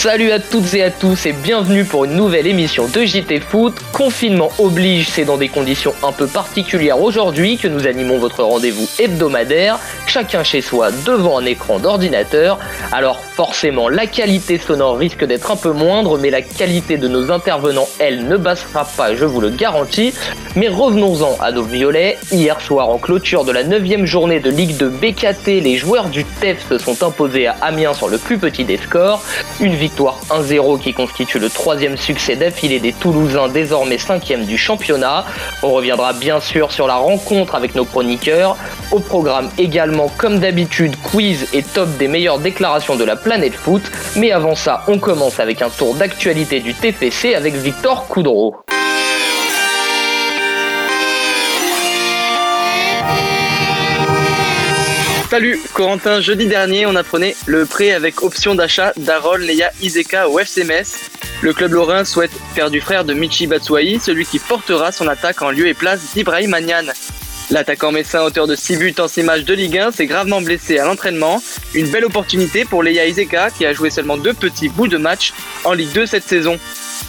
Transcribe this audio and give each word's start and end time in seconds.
Salut 0.00 0.32
à 0.32 0.40
toutes 0.40 0.72
et 0.72 0.82
à 0.82 0.90
tous 0.90 1.26
et 1.26 1.32
bienvenue 1.34 1.84
pour 1.84 2.06
une 2.06 2.14
nouvelle 2.14 2.46
émission 2.46 2.88
de 2.88 3.04
JT 3.04 3.38
Foot. 3.40 3.74
Confinement 3.92 4.48
oblige, 4.58 5.10
c'est 5.10 5.26
dans 5.26 5.36
des 5.36 5.50
conditions 5.50 5.92
un 6.02 6.10
peu 6.10 6.26
particulières 6.26 7.02
aujourd'hui 7.02 7.58
que 7.58 7.68
nous 7.68 7.86
animons 7.86 8.16
votre 8.16 8.42
rendez-vous 8.42 8.88
hebdomadaire, 8.98 9.78
chacun 10.06 10.42
chez 10.42 10.62
soi 10.62 10.90
devant 11.04 11.38
un 11.38 11.44
écran 11.44 11.78
d'ordinateur. 11.78 12.58
Alors 12.92 13.20
forcément, 13.20 13.90
la 13.90 14.06
qualité 14.06 14.56
sonore 14.56 14.96
risque 14.96 15.26
d'être 15.26 15.50
un 15.50 15.56
peu 15.56 15.72
moindre, 15.72 16.16
mais 16.16 16.30
la 16.30 16.40
qualité 16.40 16.96
de 16.96 17.06
nos 17.06 17.30
intervenants, 17.30 17.88
elle, 17.98 18.26
ne 18.26 18.38
baissera 18.38 18.86
pas, 18.96 19.14
je 19.14 19.26
vous 19.26 19.42
le 19.42 19.50
garantis. 19.50 20.14
Mais 20.56 20.68
revenons-en 20.68 21.36
à 21.42 21.52
nos 21.52 21.62
violets. 21.62 22.16
Hier 22.32 22.58
soir, 22.62 22.88
en 22.88 22.96
clôture 22.96 23.44
de 23.44 23.52
la 23.52 23.64
9 23.64 24.06
journée 24.06 24.40
de 24.40 24.50
Ligue 24.50 24.78
de 24.78 24.88
BKT, 24.88 25.62
les 25.62 25.76
joueurs 25.76 26.08
du 26.08 26.24
TEF 26.24 26.66
se 26.70 26.78
sont 26.78 27.02
imposés 27.02 27.46
à 27.46 27.56
Amiens 27.60 27.92
sur 27.92 28.08
le 28.08 28.16
plus 28.16 28.38
petit 28.38 28.64
des 28.64 28.78
scores. 28.78 29.22
Une 29.60 29.74
victoire 29.74 29.89
1-0 29.98 30.80
qui 30.80 30.92
constitue 30.92 31.38
le 31.38 31.48
troisième 31.48 31.96
succès 31.96 32.36
d'affilée 32.36 32.80
des 32.80 32.92
Toulousains, 32.92 33.48
désormais 33.48 33.98
cinquième 33.98 34.44
du 34.44 34.56
championnat. 34.56 35.24
On 35.62 35.70
reviendra 35.70 36.12
bien 36.12 36.40
sûr 36.40 36.72
sur 36.72 36.86
la 36.86 36.96
rencontre 36.96 37.54
avec 37.54 37.74
nos 37.74 37.84
chroniqueurs. 37.84 38.56
Au 38.92 39.00
programme 39.00 39.50
également, 39.58 40.10
comme 40.16 40.38
d'habitude, 40.38 40.96
quiz 41.02 41.48
et 41.52 41.62
top 41.62 41.88
des 41.98 42.08
meilleures 42.08 42.38
déclarations 42.38 42.96
de 42.96 43.04
la 43.04 43.16
planète 43.16 43.54
foot. 43.54 43.82
Mais 44.16 44.32
avant 44.32 44.54
ça, 44.54 44.82
on 44.88 44.98
commence 44.98 45.40
avec 45.40 45.62
un 45.62 45.70
tour 45.70 45.94
d'actualité 45.94 46.60
du 46.60 46.74
TFC 46.74 47.34
avec 47.34 47.54
Victor 47.54 48.06
Coudreau. 48.06 48.56
Salut 55.30 55.60
Corentin, 55.74 56.20
jeudi 56.20 56.48
dernier 56.48 56.86
on 56.86 56.96
apprenait 56.96 57.36
le 57.46 57.64
prêt 57.64 57.92
avec 57.92 58.24
option 58.24 58.56
d'achat 58.56 58.92
d'Arol 58.96 59.42
Leia 59.42 59.70
Izeka 59.80 60.28
au 60.28 60.40
FC 60.40 60.64
Metz. 60.64 61.08
Le 61.40 61.52
club 61.52 61.72
lorrain 61.74 62.04
souhaite 62.04 62.32
faire 62.52 62.68
du 62.68 62.80
frère 62.80 63.04
de 63.04 63.14
Michi 63.14 63.46
Batshuayi, 63.46 64.00
celui 64.00 64.26
qui 64.26 64.40
portera 64.40 64.90
son 64.90 65.06
attaque 65.06 65.40
en 65.42 65.52
lieu 65.52 65.68
et 65.68 65.74
place 65.74 66.00
d'Ibrahim 66.14 66.50
Magnan. 66.50 66.86
L'attaquant 67.48 67.92
messin, 67.92 68.22
auteur 68.22 68.48
de 68.48 68.56
6 68.56 68.76
buts 68.78 68.94
en 68.98 69.06
6 69.06 69.22
matchs 69.22 69.44
de 69.44 69.54
Ligue 69.54 69.78
1, 69.78 69.92
s'est 69.92 70.06
gravement 70.06 70.42
blessé 70.42 70.80
à 70.80 70.84
l'entraînement. 70.84 71.40
Une 71.74 71.88
belle 71.88 72.06
opportunité 72.06 72.64
pour 72.64 72.82
Leia 72.82 73.06
Izeka 73.06 73.50
qui 73.50 73.64
a 73.64 73.72
joué 73.72 73.90
seulement 73.90 74.16
deux 74.16 74.34
petits 74.34 74.68
bouts 74.68 74.88
de 74.88 74.98
match 74.98 75.32
en 75.62 75.74
Ligue 75.74 75.92
2 75.92 76.06
cette 76.06 76.26
saison. 76.26 76.58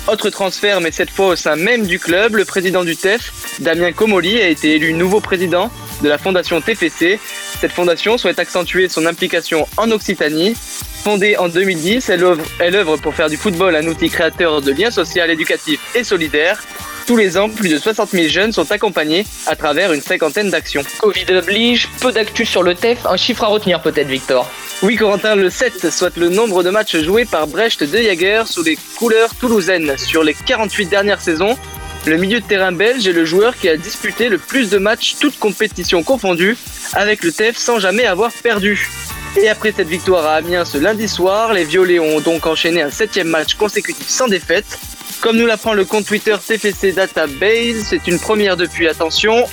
Autre 0.07 0.29
transfert, 0.29 0.79
mais 0.79 0.91
cette 0.91 1.09
fois 1.09 1.29
au 1.29 1.35
sein 1.35 1.55
même 1.55 1.87
du 1.87 1.97
club, 1.97 2.35
le 2.35 2.45
président 2.45 2.83
du 2.83 2.95
TEF, 2.95 3.31
Damien 3.61 3.91
Comoli, 3.93 4.39
a 4.39 4.47
été 4.47 4.75
élu 4.75 4.93
nouveau 4.93 5.21
président 5.21 5.71
de 6.01 6.09
la 6.09 6.17
fondation 6.17 6.61
TFC. 6.61 7.19
Cette 7.59 7.71
fondation 7.71 8.17
souhaite 8.17 8.39
accentuer 8.39 8.89
son 8.89 9.05
implication 9.05 9.67
en 9.77 9.91
Occitanie. 9.91 10.55
Fondée 11.03 11.37
en 11.37 11.47
2010, 11.47 12.09
elle 12.09 12.23
œuvre, 12.23 12.43
elle 12.59 12.75
œuvre 12.75 12.97
pour 12.97 13.15
faire 13.15 13.29
du 13.29 13.37
football 13.37 13.75
un 13.75 13.87
outil 13.87 14.09
créateur 14.09 14.61
de 14.61 14.71
liens 14.71 14.91
sociaux, 14.91 15.23
éducatifs 15.25 15.79
et 15.95 16.03
solidaires. 16.03 16.61
Tous 17.07 17.17
les 17.17 17.37
ans, 17.37 17.49
plus 17.49 17.69
de 17.69 17.77
60 17.77 18.11
000 18.11 18.27
jeunes 18.27 18.51
sont 18.51 18.71
accompagnés 18.71 19.25
à 19.47 19.55
travers 19.55 19.91
une 19.91 20.01
cinquantaine 20.01 20.49
d'actions. 20.49 20.83
Covid 20.99 21.25
oblige, 21.35 21.89
peu 21.99 22.11
d'actu 22.11 22.45
sur 22.45 22.63
le 22.63 22.75
TEF, 22.75 23.05
un 23.05 23.17
chiffre 23.17 23.43
à 23.43 23.47
retenir 23.47 23.81
peut-être 23.81 24.07
Victor. 24.07 24.49
Oui, 24.83 24.95
Corentin, 24.95 25.35
le 25.35 25.49
7 25.49 25.91
soit 25.91 26.15
le 26.17 26.29
nombre 26.29 26.63
de 26.63 26.69
matchs 26.69 26.97
joués 26.97 27.25
par 27.25 27.47
Brecht 27.47 27.83
de 27.83 27.97
Jager 27.97 28.43
sous 28.45 28.63
les 28.63 28.77
couleurs 28.97 29.35
toulousaines. 29.35 29.97
Sur 29.97 30.23
les 30.23 30.33
48 30.33 30.85
dernières 30.85 31.21
saisons, 31.21 31.57
le 32.05 32.17
milieu 32.17 32.39
de 32.39 32.45
terrain 32.45 32.71
belge 32.71 33.07
est 33.07 33.13
le 33.13 33.25
joueur 33.25 33.55
qui 33.55 33.69
a 33.69 33.77
disputé 33.77 34.29
le 34.29 34.37
plus 34.37 34.69
de 34.69 34.77
matchs, 34.77 35.17
toutes 35.19 35.37
compétitions 35.37 36.03
confondues, 36.03 36.57
avec 36.93 37.23
le 37.23 37.31
TEF 37.31 37.57
sans 37.57 37.79
jamais 37.79 38.05
avoir 38.05 38.31
perdu. 38.31 38.89
Et 39.37 39.47
après 39.47 39.71
cette 39.71 39.87
victoire 39.87 40.25
à 40.25 40.35
Amiens 40.35 40.65
ce 40.65 40.77
lundi 40.77 41.07
soir, 41.07 41.53
les 41.53 41.63
Violets 41.63 41.99
ont 41.99 42.19
donc 42.19 42.47
enchaîné 42.47 42.81
un 42.81 42.89
septième 42.89 43.27
match 43.27 43.53
consécutif 43.53 44.07
sans 44.07 44.27
défaite. 44.27 44.79
Comme 45.21 45.37
nous 45.37 45.45
l'apprend 45.45 45.73
le 45.73 45.85
compte 45.85 46.05
Twitter 46.05 46.35
TFC 46.45 46.91
Database, 46.91 47.85
c'est 47.87 48.07
une 48.07 48.19
première 48.19 48.57
depuis, 48.57 48.87
attention, 48.87 49.45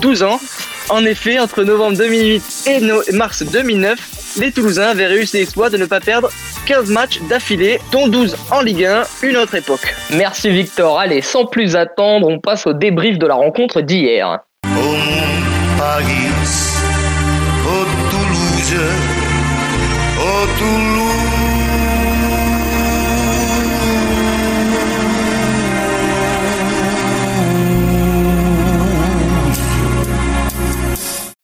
12 0.00 0.22
ans. 0.22 0.40
En 0.88 1.04
effet, 1.04 1.40
entre 1.40 1.64
novembre 1.64 1.98
2008 1.98 2.64
et 2.68 3.12
mars 3.12 3.42
2009, 3.42 3.98
les 4.36 4.52
Toulousains 4.52 4.88
avaient 4.88 5.06
réussi 5.06 5.38
l'exploit 5.38 5.70
de 5.70 5.76
ne 5.76 5.86
pas 5.86 6.00
perdre 6.00 6.30
15 6.66 6.90
matchs 6.90 7.20
d'affilée, 7.28 7.80
dont 7.92 8.08
12 8.08 8.36
en 8.50 8.60
Ligue 8.60 8.84
1, 8.84 9.02
une 9.22 9.36
autre 9.36 9.54
époque. 9.54 9.94
Merci 10.14 10.50
Victor. 10.50 10.98
Allez, 10.98 11.22
sans 11.22 11.46
plus 11.46 11.76
attendre, 11.76 12.28
on 12.28 12.38
passe 12.38 12.66
au 12.66 12.72
débrief 12.72 13.18
de 13.18 13.26
la 13.26 13.34
rencontre 13.34 13.80
d'hier. 13.80 14.40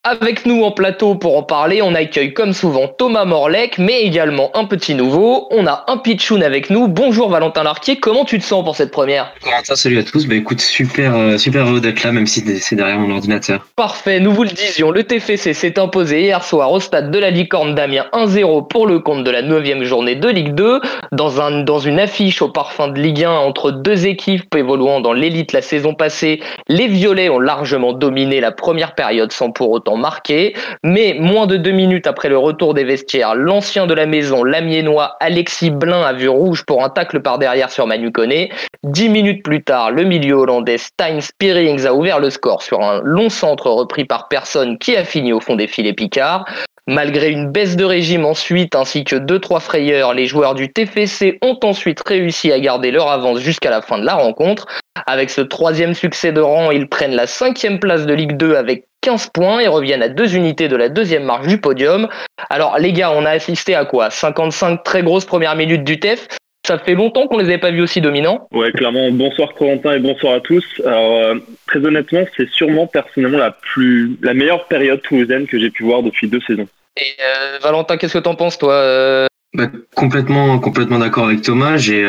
Avec 0.05 0.47
nous 0.47 0.65
en 0.65 0.73
plateau 0.73 1.15
pour 1.15 1.39
en 1.39 1.45
parler, 1.45 1.81
on 1.81 1.95
accueille 1.95 2.35
comme 2.35 2.53
souvent 2.53 2.89
Thomas 2.89 3.25
Morlec, 3.25 3.79
mais 3.79 4.01
également 4.01 4.51
un 4.57 4.65
petit 4.65 4.97
nouveau. 4.97 5.47
On 5.53 5.65
a 5.65 5.85
un 5.87 5.97
pitchoun 5.97 6.43
avec 6.43 6.71
nous. 6.71 6.89
Bonjour 6.89 7.31
Valentin 7.31 7.63
Larquier, 7.63 8.01
comment 8.01 8.25
tu 8.25 8.41
te 8.41 8.45
sens 8.45 8.65
pour 8.65 8.75
cette 8.75 8.91
première? 8.91 9.33
Valentin, 9.45 9.77
salut 9.77 9.99
à 9.99 10.03
tous. 10.03 10.27
Bah 10.27 10.35
écoute, 10.35 10.61
super, 10.61 11.15
euh, 11.15 11.39
super 11.39 11.69
heureux 11.69 11.81
d'être 11.81 12.03
là, 12.03 12.11
même 12.11 12.27
si 12.27 12.41
c'est 12.41 12.75
derrière 12.75 12.99
mon 12.99 13.15
ordinateur. 13.15 13.65
Parfait, 13.77 14.19
nous 14.19 14.33
vous 14.33 14.43
le 14.43 14.51
disions, 14.51 14.91
le 14.91 15.05
TFC 15.05 15.55
s'est 15.55 15.79
imposé 15.79 16.23
hier 16.23 16.43
soir 16.43 16.73
au 16.73 16.81
stade 16.81 17.13
de 17.13 17.19
la 17.21 17.31
Licorne 17.31 17.77
d'Amiens 17.77 18.07
1-0 18.13 18.67
pour 18.67 18.89
le 18.89 18.99
compte 18.99 19.23
de 19.23 19.31
la 19.31 19.43
9 19.43 19.85
journée 19.85 20.17
de 20.17 20.29
Ligue 20.29 20.57
2, 20.57 20.81
dans, 21.13 21.41
un, 21.41 21.63
dans 21.63 21.79
une 21.79 22.01
affiche 22.01 22.43
au 22.43 22.49
parfum 22.49 22.89
de 22.89 23.01
Ligue 23.01 23.23
1 23.23 23.31
entre 23.31 23.71
deux 23.71 24.05
équipes 24.09 24.53
évoluant 24.57 24.99
dans 24.99 25.13
l'élite 25.13 25.53
la 25.53 25.63
saison 25.63 25.95
passée. 25.95 26.41
Les 26.67 26.89
Violets 26.89 27.29
ont 27.29 27.39
largement 27.39 27.93
dominé 27.93 28.41
la 28.41 28.51
première 28.51 28.97
période 28.97 29.31
sans 29.31 29.53
pour 29.53 29.71
autant 29.71 29.92
marqué. 29.97 30.55
Mais 30.83 31.17
moins 31.19 31.47
de 31.47 31.57
deux 31.57 31.71
minutes 31.71 32.07
après 32.07 32.29
le 32.29 32.39
retour 32.39 32.75
des 32.75 32.85
vestiaires, 32.85 33.35
l'ancien 33.35 33.87
de 33.87 33.95
la 33.95 34.07
maison, 34.07 34.45
l'amiénois 34.45 35.17
Alexis 35.21 35.71
Blin 35.71 36.03
a 36.03 36.13
vu 36.13 36.29
rouge 36.29 36.65
pour 36.65 36.85
un 36.85 36.91
tacle 36.91 37.21
par 37.21 37.39
derrière 37.39 37.71
sur 37.71 37.87
Manu 37.87 38.13
Koné. 38.13 38.51
Dix 38.85 39.09
minutes 39.09 39.43
plus 39.43 39.63
tard, 39.63 39.91
le 39.91 40.05
milieu 40.05 40.35
hollandais 40.35 40.79
Stein 40.79 41.21
Spearings 41.21 41.87
a 41.87 41.95
ouvert 41.95 42.19
le 42.19 42.31
score 42.31 42.63
sur 42.63 42.81
un 42.81 43.01
long 43.05 43.31
centre 43.31 43.71
repris 43.71 44.05
par 44.05 44.29
personne 44.29 44.79
qui 44.79 44.97
a 44.97 45.05
fini 45.05 45.33
au 45.33 45.41
fond 45.41 45.57
des 45.57 45.67
filets 45.67 45.93
Picard. 45.93 46.45
Malgré 46.89 47.31
une 47.31 47.53
baisse 47.53 47.77
de 47.77 47.85
régime 47.85 48.25
ensuite 48.25 48.75
ainsi 48.75 49.05
que 49.05 49.15
deux 49.15 49.39
trois 49.39 49.61
frayeurs, 49.61 50.15
les 50.15 50.27
joueurs 50.27 50.55
du 50.55 50.73
TFC 50.73 51.39
ont 51.41 51.57
ensuite 51.63 52.03
réussi 52.05 52.51
à 52.51 52.59
garder 52.59 52.91
leur 52.91 53.09
avance 53.09 53.39
jusqu'à 53.39 53.71
la 53.71 53.83
fin 53.83 53.99
de 53.99 54.05
la 54.05 54.15
rencontre. 54.15 54.67
Avec 55.07 55.31
ce 55.31 55.41
troisième 55.43 55.95
succès 55.95 56.33
de 56.33 56.41
rang, 56.41 56.73
ils 56.73 56.89
prennent 56.89 57.15
la 57.15 57.29
cinquième 57.29 57.79
place 57.79 58.05
de 58.05 58.13
Ligue 58.13 58.37
2 58.37 58.57
avec 58.57 58.87
15 59.03 59.31
points 59.35 59.61
et 59.61 59.69
reviennent 59.69 60.03
à 60.03 60.09
deux 60.09 60.35
unités 60.35 60.69
de 60.69 60.77
la 60.77 60.89
deuxième 60.89 61.25
marche 61.25 61.47
du 61.47 61.59
podium. 61.59 62.09
Alors 62.49 62.79
les 62.79 62.93
gars, 62.93 63.13
on 63.13 63.27
a 63.27 63.31
assisté 63.31 63.75
à 63.75 63.85
quoi? 63.85 64.11
55 64.11 64.83
très 64.83 65.03
grosses 65.03 65.27
premières 65.27 65.57
minutes 65.57 65.85
du 65.85 66.01
TEF. 66.01 66.29
Ça 66.65 66.79
fait 66.79 66.95
longtemps 66.95 67.27
qu'on 67.27 67.39
les 67.39 67.47
avait 67.47 67.59
pas 67.59 67.73
vus 67.73 67.83
aussi 67.83 68.01
dominants. 68.01 68.47
Ouais, 68.53 68.71
clairement. 68.71 69.11
Bonsoir 69.11 69.53
Corentin 69.55 69.95
et 69.95 69.99
bonsoir 69.99 70.35
à 70.35 70.41
tous. 70.41 70.65
Alors 70.87 71.17
euh, 71.17 71.35
très 71.67 71.85
honnêtement, 71.85 72.25
c'est 72.37 72.49
sûrement 72.51 72.87
personnellement 72.87 73.39
la 73.39 73.51
plus, 73.51 74.17
la 74.23 74.33
meilleure 74.33 74.67
période 74.67 75.03
toulousaine 75.03 75.47
que 75.47 75.59
j'ai 75.59 75.71
pu 75.71 75.83
voir 75.83 76.05
depuis 76.05 76.29
deux 76.29 76.41
saisons. 76.47 76.69
Et 76.97 77.17
euh, 77.21 77.59
Valentin, 77.61 77.97
qu'est-ce 77.97 78.15
que 78.15 78.19
t'en 78.19 78.37
penses 78.37 78.59
toi 78.59 78.75
euh? 78.75 79.27
Bah, 79.55 79.67
complètement, 79.97 80.59
complètement 80.61 81.01
d'accord 81.01 81.27
avec 81.27 81.43
Thomas. 81.43 81.77
J'ai 81.77 82.05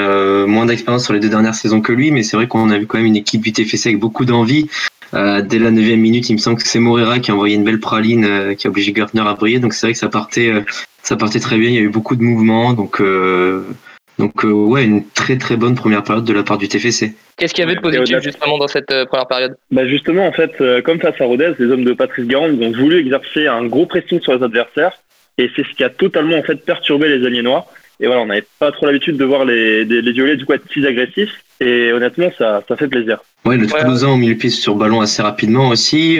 moins 0.47 0.65
d'expérience 0.65 1.03
sur 1.03 1.13
les 1.13 1.19
deux 1.19 1.29
dernières 1.29 1.55
saisons 1.55 1.81
que 1.81 1.91
lui, 1.91 2.11
mais 2.11 2.23
c'est 2.23 2.37
vrai 2.37 2.47
qu'on 2.47 2.69
a 2.69 2.77
vu 2.77 2.85
quand 2.85 2.99
même 2.99 3.07
une 3.07 3.17
équipe 3.17 3.41
du 3.41 3.51
TFC 3.51 3.89
avec 3.89 3.99
beaucoup 3.99 4.23
d'envie. 4.23 4.69
Dès 5.13 5.59
la 5.59 5.71
neuvième 5.71 5.99
minute, 5.99 6.29
il 6.29 6.33
me 6.33 6.37
semble 6.39 6.57
que 6.57 6.67
c'est 6.67 6.79
Morera 6.79 7.19
qui 7.19 7.31
a 7.31 7.33
envoyé 7.33 7.55
une 7.55 7.63
belle 7.63 7.79
praline 7.79 8.55
qui 8.55 8.67
a 8.67 8.69
obligé 8.69 8.93
Gertner 8.95 9.21
à 9.21 9.33
briller. 9.33 9.59
Donc 9.59 9.73
c'est 9.73 9.87
vrai 9.87 9.93
que 9.93 9.99
ça 9.99 10.09
partait, 10.09 10.51
ça 11.01 11.15
partait 11.15 11.39
très 11.39 11.57
bien. 11.57 11.69
Il 11.69 11.75
y 11.75 11.79
a 11.79 11.81
eu 11.81 11.89
beaucoup 11.89 12.15
de 12.15 12.23
mouvements. 12.23 12.73
Donc 12.73 13.01
donc 14.19 14.45
euh, 14.45 14.51
ouais, 14.51 14.83
une 14.83 15.05
très 15.05 15.37
très 15.37 15.57
bonne 15.57 15.75
première 15.75 16.03
période 16.03 16.25
de 16.25 16.33
la 16.33 16.43
part 16.43 16.57
du 16.57 16.67
TFC. 16.67 17.13
Qu'est-ce 17.37 17.53
qu'il 17.53 17.63
y 17.63 17.67
avait 17.67 17.75
de 17.75 17.81
positif 17.81 18.19
justement 18.19 18.57
dans 18.57 18.67
cette 18.67 18.91
euh, 18.91 19.05
première 19.05 19.27
période? 19.27 19.55
Bah 19.71 19.87
Justement, 19.87 20.27
en 20.27 20.31
fait, 20.31 20.51
euh, 20.61 20.81
comme 20.81 20.99
face 20.99 21.19
à 21.19 21.25
Rodez, 21.25 21.53
les 21.57 21.65
hommes 21.65 21.83
de 21.83 21.93
Patrice 21.93 22.25
Garand 22.25 22.49
ont 22.49 22.71
voulu 22.71 22.99
exercer 22.99 23.47
un 23.47 23.65
gros 23.65 23.85
pressing 23.85 24.21
sur 24.21 24.33
les 24.35 24.43
adversaires 24.43 24.93
et 25.39 25.49
c'est 25.55 25.65
ce 25.65 25.73
qui 25.75 25.83
a 25.83 25.89
totalement 25.89 26.37
en 26.37 26.43
fait 26.43 26.63
perturbé 26.63 27.09
les 27.09 27.25
Aliénois. 27.25 27.65
Et 27.99 28.05
voilà, 28.05 28.21
on 28.21 28.27
n'avait 28.27 28.45
pas 28.59 28.71
trop 28.71 28.85
l'habitude 28.85 29.17
de 29.17 29.25
voir 29.25 29.45
les, 29.45 29.83
les, 29.85 30.11
violets 30.11 30.35
du 30.35 30.45
coup 30.45 30.53
être 30.53 30.63
si 30.71 30.85
agressifs 30.85 31.43
et 31.63 31.93
honnêtement, 31.93 32.29
ça, 32.37 32.63
ça 32.67 32.75
fait 32.75 32.87
plaisir. 32.87 33.19
Ouais, 33.45 33.57
le 33.57 33.67
Toulousain 33.67 34.09
ont 34.09 34.17
mis 34.17 34.27
le 34.27 34.35
pied 34.35 34.49
sur 34.49 34.75
ballon 34.75 35.01
assez 35.01 35.21
rapidement 35.21 35.69
aussi. 35.69 36.19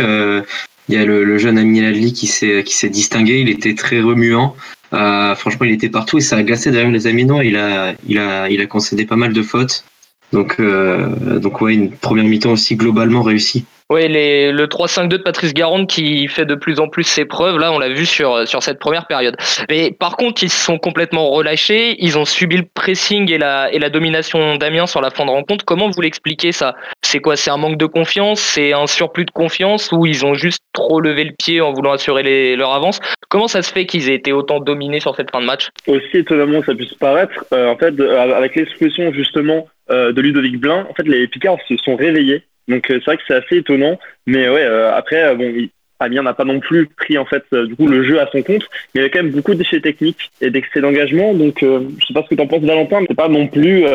Il 0.89 0.95
y 0.95 0.97
a 0.97 1.05
le, 1.05 1.23
le 1.23 1.37
jeune 1.37 1.57
Ami 1.57 1.81
Ladli 1.81 2.11
qui 2.13 2.27
s'est 2.27 2.63
qui 2.63 2.75
s'est 2.75 2.89
distingué, 2.89 3.39
il 3.39 3.49
était 3.49 3.75
très 3.75 4.01
remuant. 4.01 4.55
Euh, 4.93 5.33
franchement, 5.35 5.65
il 5.65 5.71
était 5.71 5.89
partout 5.89 6.17
et 6.17 6.21
ça 6.21 6.35
a 6.37 6.43
glacé 6.43 6.71
derrière 6.71 6.91
les 6.91 7.07
Aminois. 7.07 7.43
Il 7.45 7.57
a, 7.57 7.93
il 8.07 8.19
a, 8.19 8.49
il 8.49 8.59
a 8.61 8.65
concédé 8.65 9.05
pas 9.05 9.15
mal 9.15 9.33
de 9.33 9.41
fautes. 9.41 9.83
Donc, 10.31 10.59
donc 10.59 11.61
ouais, 11.61 11.73
une 11.75 11.91
première 11.91 12.25
mi-temps 12.25 12.51
aussi 12.51 12.75
globalement 12.75 13.21
réussie. 13.21 13.65
Oui, 13.89 14.07
le 14.07 14.65
3-5-2 14.65 15.07
de 15.07 15.17
Patrice 15.17 15.53
Garande 15.53 15.87
qui 15.87 16.27
fait 16.27 16.45
de 16.45 16.55
plus 16.55 16.79
en 16.79 16.87
plus 16.87 17.03
ses 17.03 17.25
preuves, 17.25 17.57
là 17.57 17.71
on 17.71 17.79
l'a 17.79 17.89
vu 17.89 18.05
sur, 18.05 18.47
sur 18.47 18.63
cette 18.63 18.79
première 18.79 19.07
période. 19.07 19.35
Mais 19.69 19.91
par 19.91 20.17
contre, 20.17 20.43
ils 20.43 20.49
se 20.49 20.65
sont 20.65 20.77
complètement 20.77 21.29
relâchés, 21.29 21.95
ils 21.99 22.17
ont 22.17 22.25
subi 22.25 22.57
le 22.57 22.65
pressing 22.73 23.31
et 23.31 23.37
la, 23.37 23.71
et 23.71 23.79
la 23.79 23.89
domination 23.89 24.55
d'Amiens 24.55 24.87
sur 24.87 25.01
la 25.01 25.09
fin 25.09 25.25
de 25.25 25.31
rencontre. 25.31 25.65
Comment 25.65 25.89
vous 25.89 26.01
l'expliquez 26.01 26.51
ça? 26.51 26.75
C'est 27.01 27.19
quoi? 27.19 27.35
C'est 27.35 27.51
un 27.51 27.57
manque 27.57 27.77
de 27.77 27.85
confiance? 27.85 28.39
C'est 28.39 28.73
un 28.73 28.87
surplus 28.87 29.25
de 29.25 29.31
confiance 29.31 29.91
ou 29.91 30.05
ils 30.05 30.25
ont 30.25 30.33
juste 30.33 30.63
trop 30.73 30.99
levé 30.99 31.23
le 31.23 31.33
pied 31.37 31.61
en 31.61 31.71
voulant 31.71 31.91
assurer 31.91 32.55
leur 32.55 32.73
avance? 32.73 32.99
Comment 33.29 33.47
ça 33.47 33.61
se 33.61 33.71
fait 33.71 33.85
qu'ils 33.85 34.09
aient 34.09 34.15
été 34.15 34.31
autant 34.31 34.59
dominés 34.59 34.99
sur 34.99 35.15
cette 35.15 35.31
fin 35.31 35.41
de 35.41 35.45
match? 35.45 35.69
Aussi 35.87 36.17
étonnamment 36.17 36.63
ça 36.63 36.75
puisse 36.75 36.93
paraître, 36.95 37.45
euh, 37.53 37.71
en 37.71 37.77
fait, 37.77 37.99
euh, 37.99 38.35
avec 38.35 38.55
l'expulsion 38.55 39.13
justement 39.13 39.67
euh, 39.89 40.11
de 40.11 40.21
Ludovic 40.21 40.59
Blin, 40.59 40.85
en 40.89 40.93
fait 40.93 41.07
les 41.07 41.27
Picards 41.27 41.59
se 41.67 41.77
sont 41.77 41.95
réveillés 41.95 42.43
donc 42.67 42.89
euh, 42.89 42.99
c'est 42.99 43.05
vrai 43.05 43.17
que 43.17 43.23
c'est 43.27 43.35
assez 43.35 43.57
étonnant. 43.57 43.99
Mais 44.25 44.49
ouais, 44.49 44.63
euh, 44.63 44.95
après, 44.95 45.23
euh, 45.23 45.35
bon, 45.35 45.51
Amiens 45.99 46.23
n'a 46.23 46.33
pas 46.33 46.45
non 46.45 46.59
plus 46.59 46.87
pris 46.87 47.17
en 47.17 47.25
fait 47.25 47.43
du 47.53 47.75
coup 47.75 47.87
le 47.87 48.03
jeu 48.03 48.19
à 48.19 48.27
son 48.29 48.41
compte, 48.41 48.63
mais 48.93 48.95
il 48.95 48.97
y 48.97 48.99
avait 49.01 49.09
quand 49.09 49.23
même 49.23 49.31
beaucoup 49.31 49.53
d'essais 49.53 49.79
techniques 49.79 50.31
et 50.41 50.49
d'excès 50.49 50.81
d'engagement. 50.81 51.33
Donc 51.33 51.59
je 51.61 52.05
sais 52.05 52.13
pas 52.13 52.23
ce 52.23 52.29
que 52.29 52.35
tu 52.35 52.41
en 52.41 52.47
penses 52.47 52.63
Valentin, 52.63 53.01
mais 53.07 53.15
pas 53.15 53.29
non 53.29 53.47
plus 53.47 53.85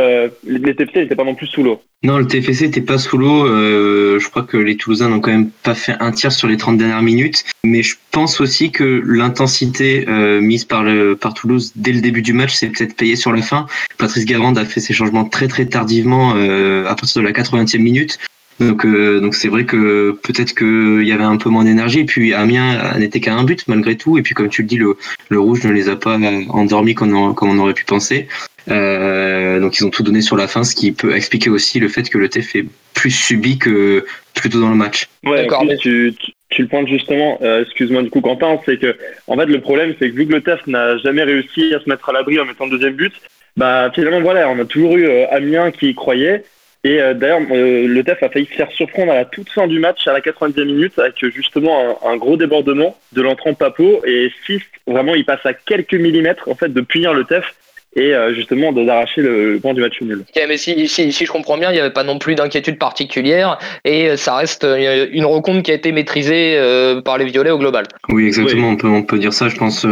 les 0.46 0.74
TFC 0.74 1.00
n'étaient 1.00 1.16
pas 1.16 1.24
non 1.24 1.34
plus 1.34 1.48
sous 1.48 1.62
l'eau. 1.62 1.82
Non, 2.02 2.16
le 2.16 2.26
TFC 2.26 2.66
n'était 2.66 2.80
pas 2.80 2.96
sous 2.96 3.18
l'eau. 3.18 3.46
je 3.46 4.26
crois 4.30 4.44
que 4.44 4.56
les 4.56 4.78
Toulousains 4.78 5.10
n'ont 5.10 5.20
quand 5.20 5.32
même 5.32 5.50
pas 5.50 5.74
fait 5.74 5.96
un 6.00 6.10
tiers 6.10 6.32
sur 6.32 6.48
les 6.48 6.56
30 6.56 6.78
dernières 6.78 7.02
minutes, 7.02 7.44
mais 7.62 7.82
je 7.82 7.96
pense 8.10 8.40
aussi 8.40 8.70
que 8.70 9.02
l'intensité 9.04 10.06
mise 10.40 10.64
par 10.64 10.84
le 10.84 11.14
par 11.14 11.34
Toulouse 11.34 11.72
dès 11.76 11.92
le 11.92 12.00
début 12.00 12.22
du 12.22 12.32
match 12.32 12.54
s'est 12.54 12.68
peut-être 12.68 12.96
payée 12.96 13.16
sur 13.16 13.32
la 13.32 13.42
fin. 13.42 13.66
Patrice 13.98 14.24
Garande 14.24 14.56
a 14.56 14.64
fait 14.64 14.80
ses 14.80 14.94
changements 14.94 15.26
très 15.26 15.48
très 15.48 15.66
tardivement 15.66 16.30
à 16.30 16.94
partir 16.94 17.20
de 17.20 17.26
la 17.26 17.32
80e 17.32 17.82
minute. 17.82 18.18
Donc 18.60 18.84
euh, 18.84 19.20
donc 19.20 19.34
c'est 19.34 19.48
vrai 19.48 19.64
que 19.64 20.18
peut-être 20.22 20.54
qu'il 20.54 21.06
y 21.06 21.12
avait 21.12 21.24
un 21.24 21.36
peu 21.36 21.48
moins 21.48 21.64
d'énergie. 21.64 22.00
Et 22.00 22.04
puis 22.04 22.34
Amiens 22.34 22.98
n'était 22.98 23.20
qu'à 23.20 23.34
un 23.34 23.44
but 23.44 23.66
malgré 23.68 23.96
tout. 23.96 24.18
Et 24.18 24.22
puis 24.22 24.34
comme 24.34 24.48
tu 24.48 24.62
le 24.62 24.68
dis, 24.68 24.76
le, 24.76 24.96
le 25.28 25.40
rouge 25.40 25.64
ne 25.64 25.72
les 25.72 25.88
a 25.88 25.96
pas 25.96 26.18
endormis 26.48 26.94
comme 26.94 27.14
on, 27.16 27.34
comme 27.34 27.50
on 27.50 27.58
aurait 27.58 27.74
pu 27.74 27.84
penser. 27.84 28.26
Euh, 28.70 29.60
donc 29.60 29.78
ils 29.78 29.84
ont 29.84 29.90
tout 29.90 30.02
donné 30.02 30.20
sur 30.20 30.36
la 30.36 30.46
fin, 30.46 30.64
ce 30.64 30.74
qui 30.74 30.92
peut 30.92 31.14
expliquer 31.14 31.50
aussi 31.50 31.78
le 31.78 31.88
fait 31.88 32.08
que 32.08 32.18
le 32.18 32.28
TEF 32.28 32.54
est 32.56 32.66
plus 32.94 33.10
subi 33.10 33.58
que 33.58 34.04
plutôt 34.34 34.60
dans 34.60 34.68
le 34.68 34.76
match. 34.76 35.08
Ouais, 35.24 35.42
d'accord. 35.42 35.64
Mais 35.64 35.76
tu, 35.76 36.14
tu, 36.50 36.62
le 36.62 36.68
pointes 36.68 36.88
justement. 36.88 37.38
Euh, 37.42 37.62
excuse-moi 37.62 38.02
du 38.02 38.10
coup 38.10 38.20
Quentin, 38.20 38.58
c'est 38.66 38.78
que 38.78 38.96
en 39.26 39.36
fait 39.36 39.46
le 39.46 39.60
problème 39.60 39.94
c'est 39.98 40.10
que 40.10 40.14
vu 40.14 40.26
que 40.26 40.32
le 40.32 40.42
TEF 40.42 40.66
n'a 40.66 40.98
jamais 40.98 41.22
réussi 41.22 41.72
à 41.74 41.80
se 41.80 41.88
mettre 41.88 42.08
à 42.08 42.12
l'abri 42.12 42.38
en 42.38 42.44
mettant 42.44 42.66
le 42.66 42.72
deuxième 42.72 42.94
but, 42.94 43.12
bah 43.56 43.90
finalement 43.94 44.20
voilà, 44.20 44.50
on 44.50 44.58
a 44.58 44.64
toujours 44.64 44.96
eu 44.96 45.08
Amiens 45.30 45.70
qui 45.70 45.90
y 45.90 45.94
croyait. 45.94 46.44
Et 46.84 47.00
euh, 47.00 47.14
d'ailleurs, 47.14 47.40
euh, 47.50 47.86
le 47.88 48.04
TEF 48.04 48.22
a 48.22 48.28
failli 48.28 48.46
se 48.46 48.54
faire 48.54 48.70
surprendre 48.70 49.12
à 49.12 49.16
la 49.16 49.24
toute 49.24 49.50
fin 49.50 49.66
du 49.66 49.78
match, 49.80 50.06
à 50.06 50.12
la 50.12 50.20
90e 50.20 50.64
minute, 50.64 50.98
avec 50.98 51.14
justement 51.34 51.98
un, 52.06 52.16
gros 52.16 52.36
débordement 52.36 52.96
de 53.12 53.22
l'entrant 53.22 53.54
Papo. 53.54 54.02
Et 54.06 54.30
si 54.46 54.60
vraiment, 54.86 55.14
il 55.14 55.24
passe 55.24 55.44
à 55.44 55.54
quelques 55.54 55.94
millimètres 55.94 56.48
en 56.48 56.54
fait 56.54 56.72
de 56.72 56.80
punir 56.80 57.14
le 57.14 57.24
TEF 57.24 57.54
et 57.96 58.14
euh, 58.14 58.32
justement 58.32 58.70
d'arracher 58.72 59.22
le, 59.22 59.58
point 59.60 59.74
du 59.74 59.80
match 59.80 60.00
nul. 60.02 60.22
mais 60.36 60.56
si, 60.56 60.86
si, 60.88 61.10
si, 61.10 61.26
je 61.26 61.32
comprends 61.32 61.58
bien, 61.58 61.70
il 61.70 61.74
n'y 61.74 61.80
avait 61.80 61.90
pas 61.90 62.04
non 62.04 62.18
plus 62.18 62.36
d'inquiétude 62.36 62.78
particulière 62.78 63.58
et 63.84 64.16
ça 64.16 64.36
reste 64.36 64.64
une 64.64 65.24
rencontre 65.24 65.62
qui 65.62 65.72
a 65.72 65.74
été 65.74 65.90
maîtrisée 65.90 66.60
par 67.04 67.18
les 67.18 67.24
Violets 67.24 67.50
au 67.50 67.58
global. 67.58 67.86
Oui, 68.10 68.26
exactement, 68.26 68.68
On, 68.68 68.76
peut, 68.76 68.88
on 68.88 69.02
peut 69.02 69.18
dire 69.18 69.32
ça. 69.32 69.48
Je 69.48 69.56
pense, 69.56 69.84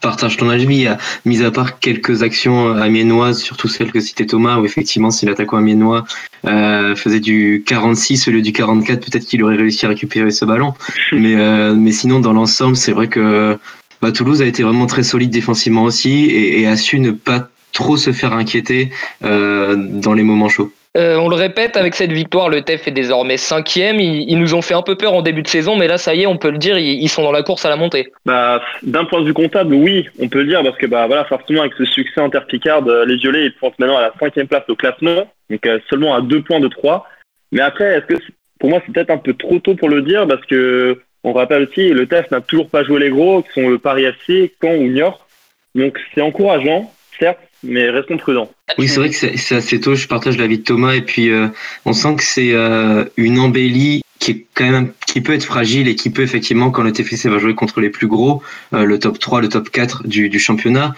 partage 0.00 0.36
ton 0.36 0.48
avis, 0.48 0.86
mis 1.24 1.42
à 1.42 1.50
part 1.50 1.78
quelques 1.78 2.22
actions 2.22 2.70
amiénoises, 2.76 3.40
surtout 3.40 3.68
celles 3.68 3.92
que 3.92 4.00
citait 4.00 4.26
Thomas, 4.26 4.58
où 4.58 4.64
effectivement, 4.64 5.10
si 5.10 5.26
l'attaquant 5.26 5.56
amiénois 5.56 6.04
euh, 6.46 6.94
faisait 6.94 7.20
du 7.20 7.62
46 7.66 8.28
au 8.28 8.30
lieu 8.30 8.42
du 8.42 8.52
44, 8.52 9.00
peut-être 9.00 9.26
qu'il 9.26 9.42
aurait 9.42 9.56
réussi 9.56 9.86
à 9.86 9.88
récupérer 9.88 10.30
ce 10.30 10.44
ballon. 10.44 10.74
Mais, 11.12 11.34
euh, 11.36 11.74
mais 11.74 11.92
sinon, 11.92 12.20
dans 12.20 12.32
l'ensemble, 12.32 12.76
c'est 12.76 12.92
vrai 12.92 13.08
que 13.08 13.58
bah, 14.02 14.12
Toulouse 14.12 14.42
a 14.42 14.46
été 14.46 14.62
vraiment 14.62 14.86
très 14.86 15.02
solide 15.02 15.30
défensivement 15.30 15.84
aussi 15.84 16.26
et, 16.26 16.66
a 16.66 16.76
su 16.76 17.00
ne 17.00 17.10
pas 17.10 17.48
trop 17.72 17.96
se 17.96 18.12
faire 18.12 18.32
inquiéter 18.32 18.90
euh, 19.24 19.76
dans 19.76 20.12
les 20.12 20.22
moments 20.22 20.48
chauds. 20.48 20.72
Euh, 20.98 21.16
on 21.16 21.28
le 21.28 21.36
répète, 21.36 21.76
avec 21.76 21.94
cette 21.94 22.10
victoire, 22.10 22.48
le 22.48 22.62
TEF 22.62 22.88
est 22.88 22.92
désormais 22.92 23.36
cinquième. 23.36 24.00
Ils, 24.00 24.28
ils, 24.28 24.38
nous 24.38 24.54
ont 24.54 24.62
fait 24.62 24.74
un 24.74 24.82
peu 24.82 24.96
peur 24.96 25.14
en 25.14 25.22
début 25.22 25.42
de 25.42 25.48
saison, 25.48 25.76
mais 25.76 25.86
là, 25.86 25.96
ça 25.96 26.12
y 26.14 26.22
est, 26.22 26.26
on 26.26 26.36
peut 26.36 26.50
le 26.50 26.58
dire, 26.58 26.76
ils, 26.76 27.08
sont 27.08 27.22
dans 27.22 27.30
la 27.30 27.44
course 27.44 27.64
à 27.64 27.68
la 27.68 27.76
montée. 27.76 28.12
Bah, 28.26 28.60
D'un 28.82 29.04
point 29.04 29.20
de 29.20 29.26
vue 29.26 29.34
comptable, 29.34 29.74
oui, 29.74 30.08
on 30.18 30.28
peut 30.28 30.40
le 30.40 30.46
dire, 30.46 30.62
parce 30.64 30.76
que 30.76 30.86
bah, 30.86 31.06
voilà, 31.06 31.24
forcément, 31.24 31.60
avec 31.60 31.74
ce 31.74 31.84
succès 31.84 32.20
interpicard, 32.20 32.86
euh, 32.88 33.04
les 33.04 33.16
Violets 33.16 33.46
ils 33.46 33.54
pointent 33.54 33.78
maintenant 33.78 33.96
à 33.96 34.02
la 34.02 34.12
cinquième 34.18 34.48
place 34.48 34.64
au 34.68 34.74
classement, 34.74 35.30
donc 35.48 35.66
euh, 35.66 35.78
seulement 35.88 36.16
à 36.16 36.20
deux 36.20 36.42
points 36.42 36.60
de 36.60 36.68
trois. 36.68 37.06
Mais 37.52 37.60
après, 37.60 37.98
est-ce 37.98 38.06
que 38.06 38.22
pour 38.58 38.70
moi, 38.70 38.82
c'est 38.84 38.92
peut-être 38.92 39.10
un 39.10 39.18
peu 39.18 39.34
trop 39.34 39.60
tôt 39.60 39.76
pour 39.76 39.88
le 39.88 40.02
dire, 40.02 40.26
parce 40.26 40.44
que 40.46 41.00
on 41.22 41.32
rappelle 41.32 41.68
aussi, 41.68 41.90
le 41.90 42.06
TEF 42.06 42.30
n'a 42.32 42.40
toujours 42.40 42.68
pas 42.68 42.82
joué 42.82 42.98
les 42.98 43.10
gros, 43.10 43.42
qui 43.42 43.52
sont 43.52 43.68
le 43.68 43.78
Paris 43.78 44.04
FC, 44.04 44.52
Caen 44.60 44.74
ou 44.74 44.88
Niort. 44.88 45.26
Donc 45.74 45.98
c'est 46.14 46.22
encourageant, 46.22 46.92
certes, 47.20 47.38
mais 47.62 47.90
restons 47.90 48.16
prudents. 48.16 48.50
Oui, 48.78 48.88
c'est 48.88 49.00
vrai 49.00 49.10
que 49.10 49.16
c'est 49.16 49.54
assez 49.54 49.80
tôt. 49.80 49.94
Je 49.94 50.06
partage 50.06 50.36
l'avis 50.36 50.58
de 50.58 50.62
Thomas 50.62 50.94
et 50.94 51.02
puis 51.02 51.30
euh, 51.30 51.48
on 51.84 51.92
sent 51.92 52.16
que 52.16 52.22
c'est 52.22 52.52
euh, 52.52 53.04
une 53.16 53.38
embellie 53.38 54.02
qui 54.18 54.30
est 54.32 54.46
quand 54.54 54.70
même 54.70 54.92
qui 55.06 55.20
peut 55.20 55.32
être 55.32 55.44
fragile 55.44 55.88
et 55.88 55.94
qui 55.94 56.10
peut 56.10 56.22
effectivement 56.22 56.70
quand 56.70 56.82
le 56.82 56.92
TFC 56.92 57.28
va 57.28 57.38
jouer 57.38 57.54
contre 57.54 57.80
les 57.80 57.90
plus 57.90 58.06
gros, 58.06 58.42
euh, 58.74 58.84
le 58.84 58.98
top 58.98 59.18
3, 59.18 59.40
le 59.40 59.48
top 59.48 59.70
4 59.70 60.06
du, 60.06 60.38
championnat. 60.38 60.94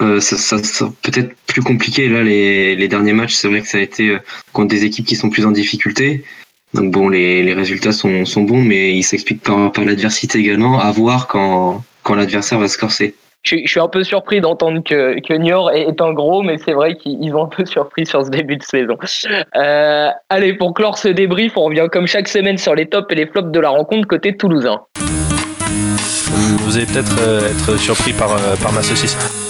ça, 0.00 0.20
ça, 0.20 0.92
peut-être 1.02 1.34
plus 1.46 1.62
compliqué 1.62 2.08
là 2.08 2.22
les, 2.22 2.88
derniers 2.88 3.12
matchs. 3.12 3.34
C'est 3.34 3.48
vrai 3.48 3.62
que 3.62 3.68
ça 3.68 3.78
a 3.78 3.80
été 3.80 4.16
contre 4.52 4.68
des 4.68 4.84
équipes 4.84 5.06
qui 5.06 5.16
sont 5.16 5.30
plus 5.30 5.46
en 5.46 5.52
difficulté. 5.52 6.24
Donc 6.74 6.90
bon, 6.90 7.08
les, 7.08 7.54
résultats 7.54 7.92
sont, 7.92 8.24
bons, 8.42 8.62
mais 8.62 8.96
ils 8.96 9.04
s'expliquent 9.04 9.42
par, 9.42 9.72
l'adversité 9.84 10.38
également. 10.38 10.80
À 10.80 10.90
voir 10.92 11.28
quand 11.28 11.84
l'adversaire 12.14 12.58
va 12.58 12.68
se 12.68 12.78
corser 12.78 13.14
je, 13.46 13.66
suis 13.66 13.80
un 13.80 13.88
peu 13.88 14.04
surpris 14.04 14.40
d'entendre 14.40 14.82
que, 14.82 15.20
que 15.20 15.34
Niort 15.34 15.70
est, 15.70 16.00
un 16.00 16.12
gros, 16.12 16.42
mais 16.42 16.58
c'est 16.58 16.72
vrai 16.72 16.96
qu'ils 16.96 17.34
ont 17.34 17.44
un 17.44 17.48
peu 17.48 17.64
surpris 17.64 18.06
sur 18.06 18.24
ce 18.24 18.30
début 18.30 18.56
de 18.56 18.62
saison. 18.62 18.96
Euh, 19.56 20.08
allez, 20.28 20.54
pour 20.54 20.74
clore 20.74 20.98
ce 20.98 21.08
débrief, 21.08 21.56
on 21.56 21.64
revient 21.64 21.86
comme 21.90 22.06
chaque 22.06 22.28
semaine 22.28 22.58
sur 22.58 22.74
les 22.74 22.86
tops 22.86 23.06
et 23.12 23.14
les 23.14 23.26
flops 23.26 23.50
de 23.50 23.60
la 23.60 23.70
rencontre 23.70 24.06
côté 24.08 24.36
toulousain. 24.36 24.80
Vous 24.98 26.76
allez 26.76 26.86
peut-être 26.86 27.16
euh, 27.20 27.50
être 27.50 27.78
surpris 27.78 28.12
par, 28.12 28.32
euh, 28.32 28.56
par 28.60 28.72
ma 28.72 28.82
saucisse. 28.82 29.45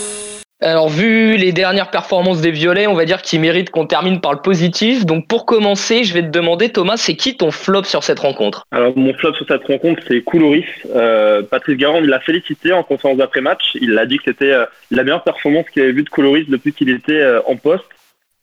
Alors, 0.62 0.88
vu 0.88 1.36
les 1.36 1.52
dernières 1.52 1.90
performances 1.90 2.40
des 2.40 2.50
Violets, 2.50 2.86
on 2.86 2.94
va 2.94 3.04
dire 3.04 3.20
qu'ils 3.20 3.40
méritent 3.40 3.68
qu'on 3.68 3.86
termine 3.86 4.22
par 4.22 4.32
le 4.32 4.40
positif. 4.40 5.04
Donc, 5.04 5.28
pour 5.28 5.44
commencer, 5.44 6.02
je 6.02 6.14
vais 6.14 6.22
te 6.22 6.28
demander, 6.28 6.70
Thomas, 6.70 6.96
c'est 6.96 7.14
qui 7.14 7.36
ton 7.36 7.50
flop 7.50 7.84
sur 7.84 8.02
cette 8.02 8.20
rencontre? 8.20 8.64
Alors, 8.70 8.96
mon 8.96 9.12
flop 9.12 9.34
sur 9.34 9.46
cette 9.46 9.64
rencontre, 9.64 10.02
c'est 10.08 10.22
Coulouris. 10.22 10.64
Euh, 10.94 11.42
Patrice 11.42 11.76
Garand, 11.76 11.98
il 11.98 12.06
l'a 12.06 12.20
félicité 12.20 12.72
en 12.72 12.82
conférence 12.82 13.18
d'après-match. 13.18 13.76
Il 13.82 13.98
a 13.98 14.06
dit 14.06 14.16
que 14.16 14.24
c'était 14.26 14.52
euh, 14.52 14.64
la 14.90 15.04
meilleure 15.04 15.24
performance 15.24 15.68
qu'il 15.68 15.82
avait 15.82 15.92
vue 15.92 16.04
de 16.04 16.08
Coulouris 16.08 16.46
depuis 16.48 16.72
qu'il 16.72 16.88
était 16.88 17.12
euh, 17.12 17.42
en 17.46 17.56
poste. 17.56 17.84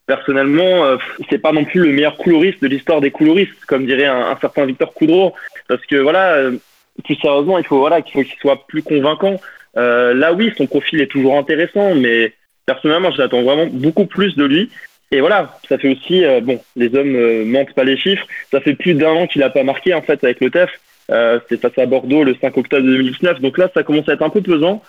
Personnellement, 0.06 0.86
euh, 0.86 0.98
c'est 1.32 1.40
pas 1.40 1.52
non 1.52 1.66
plus 1.66 1.80
le 1.80 1.94
meilleur 1.94 2.18
Coulouris 2.18 2.56
de 2.62 2.68
l'histoire 2.68 3.02
des 3.02 3.10
Coulouris, 3.10 3.50
comme 3.68 3.88
dirait 3.88 4.06
un, 4.06 4.38
certain 4.40 4.68
Victor 4.68 4.94
Coudreau. 4.94 5.34
Parce 5.68 5.84
que, 5.88 5.96
voilà, 5.96 6.52
plus 7.04 7.16
sérieusement, 7.16 7.58
il 7.58 7.66
faut 7.66 7.80
voilà, 7.80 8.04
qu'il 8.04 8.24
soit 8.40 8.68
plus 8.68 8.84
convaincant. 8.84 9.40
Euh, 9.78 10.14
là, 10.14 10.34
oui, 10.34 10.52
son 10.58 10.68
profil 10.68 11.02
est 11.02 11.08
toujours 11.08 11.38
intéressant, 11.38 11.96
mais 11.96 12.34
personnellement, 12.66 13.12
j'attends 13.12 13.44
vraiment 13.44 13.68
beaucoup 13.68 14.06
plus 14.06 14.36
de 14.36 14.46
lui. 14.46 14.70
Et 15.12 15.20
voilà, 15.20 15.60
ça 15.70 15.78
fait 15.78 15.92
aussi, 15.92 16.24
euh, 16.26 16.42
bon, 16.42 16.60
les 16.76 16.94
hommes 16.96 17.16
euh, 17.16 17.46
mentent 17.46 17.74
pas 17.74 17.84
les 17.84 17.98
chiffres. 17.98 18.26
Ça 18.52 18.62
fait 18.62 18.74
plus 18.74 18.94
d'un 18.94 19.12
an 19.12 19.28
qu'il 19.28 19.42
n'a 19.42 19.50
pas 19.50 19.64
marqué 19.64 19.94
en 19.94 20.02
fait 20.02 20.24
avec 20.24 20.40
le 20.40 20.50
TEF. 20.50 20.72
C'était 21.08 21.70
face 21.70 21.78
à 21.78 21.86
Bordeaux 21.86 22.24
le 22.24 22.36
5 22.40 22.58
octobre 22.58 22.84
2019. 22.84 23.42
Donc 23.42 23.58
là, 23.58 23.70
ça 23.74 23.84
commence 23.84 24.08
à 24.10 24.14
être 24.14 24.24
un 24.24 24.30
peu 24.30 24.42
pesant. 24.42 24.82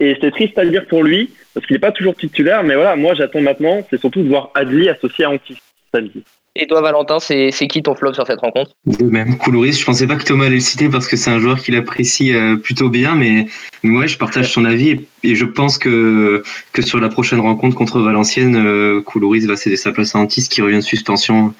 Et 0.00 0.16
c'est 0.20 0.32
triste 0.32 0.58
à 0.58 0.64
le 0.64 0.70
dire 0.70 0.86
pour 0.86 1.04
lui, 1.04 1.30
parce 1.54 1.64
qu'il 1.66 1.74
n'est 1.74 1.80
pas 1.80 1.92
toujours 1.92 2.16
titulaire. 2.16 2.64
Mais 2.64 2.74
voilà, 2.74 2.96
moi, 2.96 3.14
j'attends 3.14 3.40
maintenant, 3.40 3.86
c'est 3.88 4.00
surtout 4.00 4.22
de 4.22 4.28
voir 4.28 4.50
Adli 4.54 4.88
associé 4.88 5.24
à 5.24 5.30
Antis 5.30 5.58
samedi. 5.94 6.24
Et 6.54 6.66
toi, 6.66 6.82
Valentin, 6.82 7.18
c'est 7.18 7.50
qui 7.68 7.82
ton 7.82 7.94
flop 7.94 8.12
sur 8.12 8.26
cette 8.26 8.40
rencontre? 8.40 8.72
De 8.86 9.04
même, 9.04 9.38
Coulouris. 9.38 9.72
Je 9.72 9.84
pensais 9.84 10.06
pas 10.06 10.16
que 10.16 10.24
Thomas 10.24 10.46
allait 10.46 10.56
le 10.56 10.60
citer 10.60 10.88
parce 10.88 11.08
que 11.08 11.16
c'est 11.16 11.30
un 11.30 11.38
joueur 11.38 11.60
qu'il 11.60 11.76
apprécie 11.76 12.34
euh, 12.34 12.56
plutôt 12.56 12.90
bien, 12.90 13.14
mais, 13.14 13.46
moi, 13.82 14.06
je 14.06 14.18
partage 14.18 14.52
son 14.52 14.64
avis 14.64 15.00
et, 15.22 15.34
je 15.34 15.44
pense 15.46 15.78
que, 15.78 16.42
que 16.72 16.82
sur 16.82 17.00
la 17.00 17.08
prochaine 17.08 17.40
rencontre 17.40 17.74
contre 17.74 18.00
Valenciennes, 18.00 18.56
euh, 18.56 19.00
Coulouris 19.00 19.46
va 19.46 19.56
céder 19.56 19.76
sa 19.76 19.92
place 19.92 20.14
à 20.14 20.18
Antis 20.18 20.48
qui 20.48 20.60
revient 20.60 20.76
de 20.76 20.80
suspension 20.82 21.54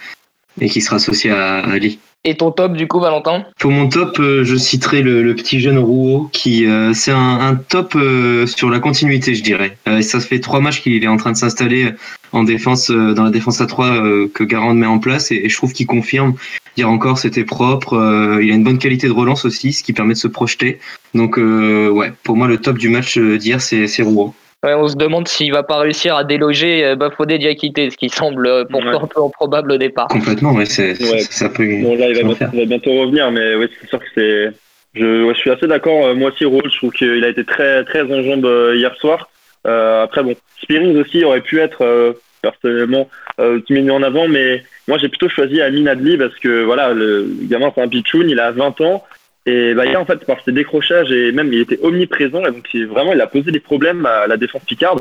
et 0.61 0.69
qui 0.69 0.81
sera 0.83 0.97
associé 0.97 1.31
à 1.31 1.61
Ali. 1.61 1.99
Et 2.25 2.37
ton 2.37 2.53
top 2.53 2.75
du 2.75 2.87
coup, 2.87 3.01
Valentin? 3.01 3.45
Pour 3.59 3.73
mon 3.73 3.89
top, 3.89 4.21
euh, 4.21 4.45
je 4.45 4.55
citerai 4.55 5.03
le, 5.03 5.35
petit 5.35 5.61
jeune 5.61 5.79
Rouault 5.79 6.29
qui 6.33 6.67
euh, 6.67 6.93
c'est 6.95 7.11
un, 7.11 7.57
top 7.69 7.97
euh, 7.97 8.47
sur 8.47 8.71
la 8.71 8.79
continuité, 8.79 9.35
je 9.35 9.43
dirais. 9.43 9.77
ça 10.03 10.21
fait 10.21 10.39
trois 10.39 10.61
matchs 10.61 10.83
qu'il 10.83 11.03
est 11.03 11.09
en 11.09 11.17
train 11.17 11.33
de 11.33 11.37
s'installer 11.37 11.95
en 12.33 12.45
défense, 12.45 12.91
dans 12.91 13.25
la 13.25 13.31
défense 13.31 13.61
à 13.61 13.67
trois 13.67 13.91
que 14.35 14.45
Garand 14.45 14.75
met 14.75 14.87
en 14.87 14.99
place 14.99 15.31
et, 15.31 15.49
je 15.49 15.57
trouve 15.57 15.73
qu'il 15.73 15.87
confirme. 15.87 16.35
Hier 16.77 16.89
encore, 16.89 17.19
c'était 17.19 17.45
propre. 17.45 17.95
il 18.43 18.51
a 18.51 18.55
une 18.55 18.65
bonne 18.65 18.79
qualité 18.79 19.07
de 19.07 19.13
relance 19.13 19.45
aussi, 19.45 19.73
ce 19.73 19.83
qui 19.83 19.93
permet 19.93 20.15
de 20.15 20.19
se 20.19 20.29
projeter. 20.29 20.79
Donc 21.15 21.37
ouais, 21.37 22.13
pour 22.23 22.37
moi 22.37 22.49
le 22.49 22.59
top 22.59 22.79
du 22.79 22.89
match 22.89 23.19
d'hier, 23.19 23.61
c'est 23.61 24.03
Rouault. 24.03 24.35
Ouais, 24.65 24.75
on 24.75 24.87
se 24.87 24.95
demande 24.95 25.27
s'il 25.27 25.51
va 25.51 25.65
pas 25.65 25.79
réussir 25.79 26.15
à 26.15 26.23
déloger 26.23 26.85
euh, 26.85 26.95
Bafodé 26.95 27.37
Diakité, 27.37 27.91
ce 27.91 27.97
qui 27.97 28.09
semble 28.09 28.47
euh, 28.47 28.65
pourtant 28.65 28.91
Ouais. 28.91 28.97
un 29.03 29.07
peu 29.09 29.21
improbable 29.21 29.73
au 29.73 29.77
départ. 29.77 30.07
Complètement, 30.07 30.53
ouais, 30.53 30.67
c'est, 30.67 30.93
Ouais. 31.03 31.19
ça 31.19 31.49
peut. 31.49 31.67
Bon, 31.83 31.97
là, 31.97 32.09
il 32.11 32.15
va, 32.15 32.23
bientôt, 32.23 32.45
il 32.53 32.59
va 32.61 32.65
bientôt 32.67 32.93
revenir, 32.93 33.33
mais 33.33 33.57
oui, 33.57 33.67
c'est 33.81 33.89
sûr 33.89 33.99
que 33.99 34.05
c'est. 34.15 34.53
Je, 34.95 35.25
ouais, 35.25 35.35
je 35.35 35.41
suis 35.41 35.51
assez 35.51 35.67
d'accord. 35.67 36.07
euh, 36.07 36.15
Moi 36.15 36.31
aussi, 36.31 36.45
Rose, 36.45 36.63
je 36.71 36.77
trouve 36.77 36.93
qu'il 36.93 37.25
a 37.25 37.29
été 37.29 37.45
très, 37.45 37.85
très 37.85 38.03
en 38.03 38.23
jambes 38.23 38.45
euh, 38.47 38.77
hier 38.77 38.95
soir. 39.01 39.31
Euh, 39.67 40.03
après, 40.05 40.23
bon, 40.23 40.35
Spearings 40.63 40.97
aussi 40.99 41.25
aurait 41.25 41.41
pu 41.41 41.61
être 41.61 41.83
euh, 41.83 42.13
personnellement 42.43 43.09
euh, 43.41 43.61
mis 43.71 43.91
en 43.91 44.03
avant, 44.03 44.29
mais 44.29 44.65
moi, 44.89 44.99
j'ai 44.99 45.09
plutôt 45.09 45.29
choisi 45.29 45.61
Amin 45.61 45.87
Adli 45.87 46.17
parce 46.17 46.35
que 46.37 46.63
voilà, 46.65 46.93
le, 46.93 47.27
gamin, 47.43 47.71
c'est 47.75 47.83
un 47.83 47.89
pitchoun, 47.89 48.29
il 48.29 48.41
a 48.41 48.51
20 48.51 48.81
ans. 48.81 49.05
Et 49.47 49.75
bah, 49.75 49.87
hier, 49.87 50.01
en 50.01 50.05
fait, 50.05 50.25
par 50.25 50.43
ses 50.45 50.53
décrochages 50.53 51.11
et 51.11 51.33
même, 51.33 51.53
il 51.53 51.61
était 51.61 51.79
omniprésent. 51.83 52.45
Et 52.45 52.51
donc, 52.53 52.67
il- 52.75 52.87
vraiment, 52.87 53.13
il 53.13 53.21
a 53.21 53.27
posé 53.27 53.51
des 53.51 53.61
problèmes 53.61 54.07
à 54.07 54.27
la 54.27 54.37
défense 54.37 54.63
picarde. 54.65 55.01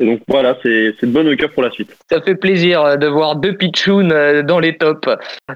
Et 0.00 0.06
donc, 0.06 0.22
voilà, 0.26 0.56
c'est 0.62 1.00
de 1.02 1.06
bonne 1.06 1.36
cœur 1.36 1.50
pour 1.52 1.62
la 1.62 1.70
suite. 1.70 1.96
Ça 2.10 2.20
fait 2.20 2.34
plaisir 2.34 2.82
euh, 2.82 2.96
de 2.96 3.06
voir 3.06 3.36
deux 3.36 3.56
pitchouns 3.56 4.10
euh, 4.10 4.42
dans 4.42 4.58
les 4.58 4.76
tops. 4.76 5.08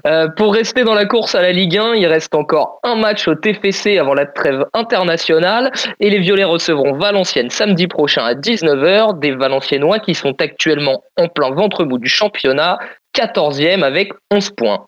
Euh, 0.07 0.29
pour 0.29 0.53
rester 0.53 0.85
dans 0.85 0.93
la 0.93 1.05
course 1.05 1.35
à 1.35 1.41
la 1.41 1.51
Ligue 1.51 1.77
1, 1.77 1.95
il 1.95 2.07
reste 2.07 2.33
encore 2.33 2.79
un 2.83 2.95
match 2.95 3.27
au 3.27 3.35
TFC 3.35 3.97
avant 3.97 4.13
la 4.13 4.25
trêve 4.25 4.65
internationale 4.73 5.71
et 5.99 6.09
les 6.09 6.19
Violets 6.19 6.45
recevront 6.45 6.93
Valenciennes 6.93 7.49
samedi 7.49 7.87
prochain 7.87 8.23
à 8.23 8.33
19h, 8.33 9.19
des 9.19 9.31
Valenciennois 9.31 9.99
qui 9.99 10.15
sont 10.15 10.35
actuellement 10.39 11.03
en 11.17 11.27
plein 11.27 11.51
ventre 11.51 11.83
mou 11.83 11.97
du 11.97 12.09
championnat, 12.09 12.79
14e 13.17 13.83
avec 13.83 14.13
11 14.31 14.51
points. 14.51 14.85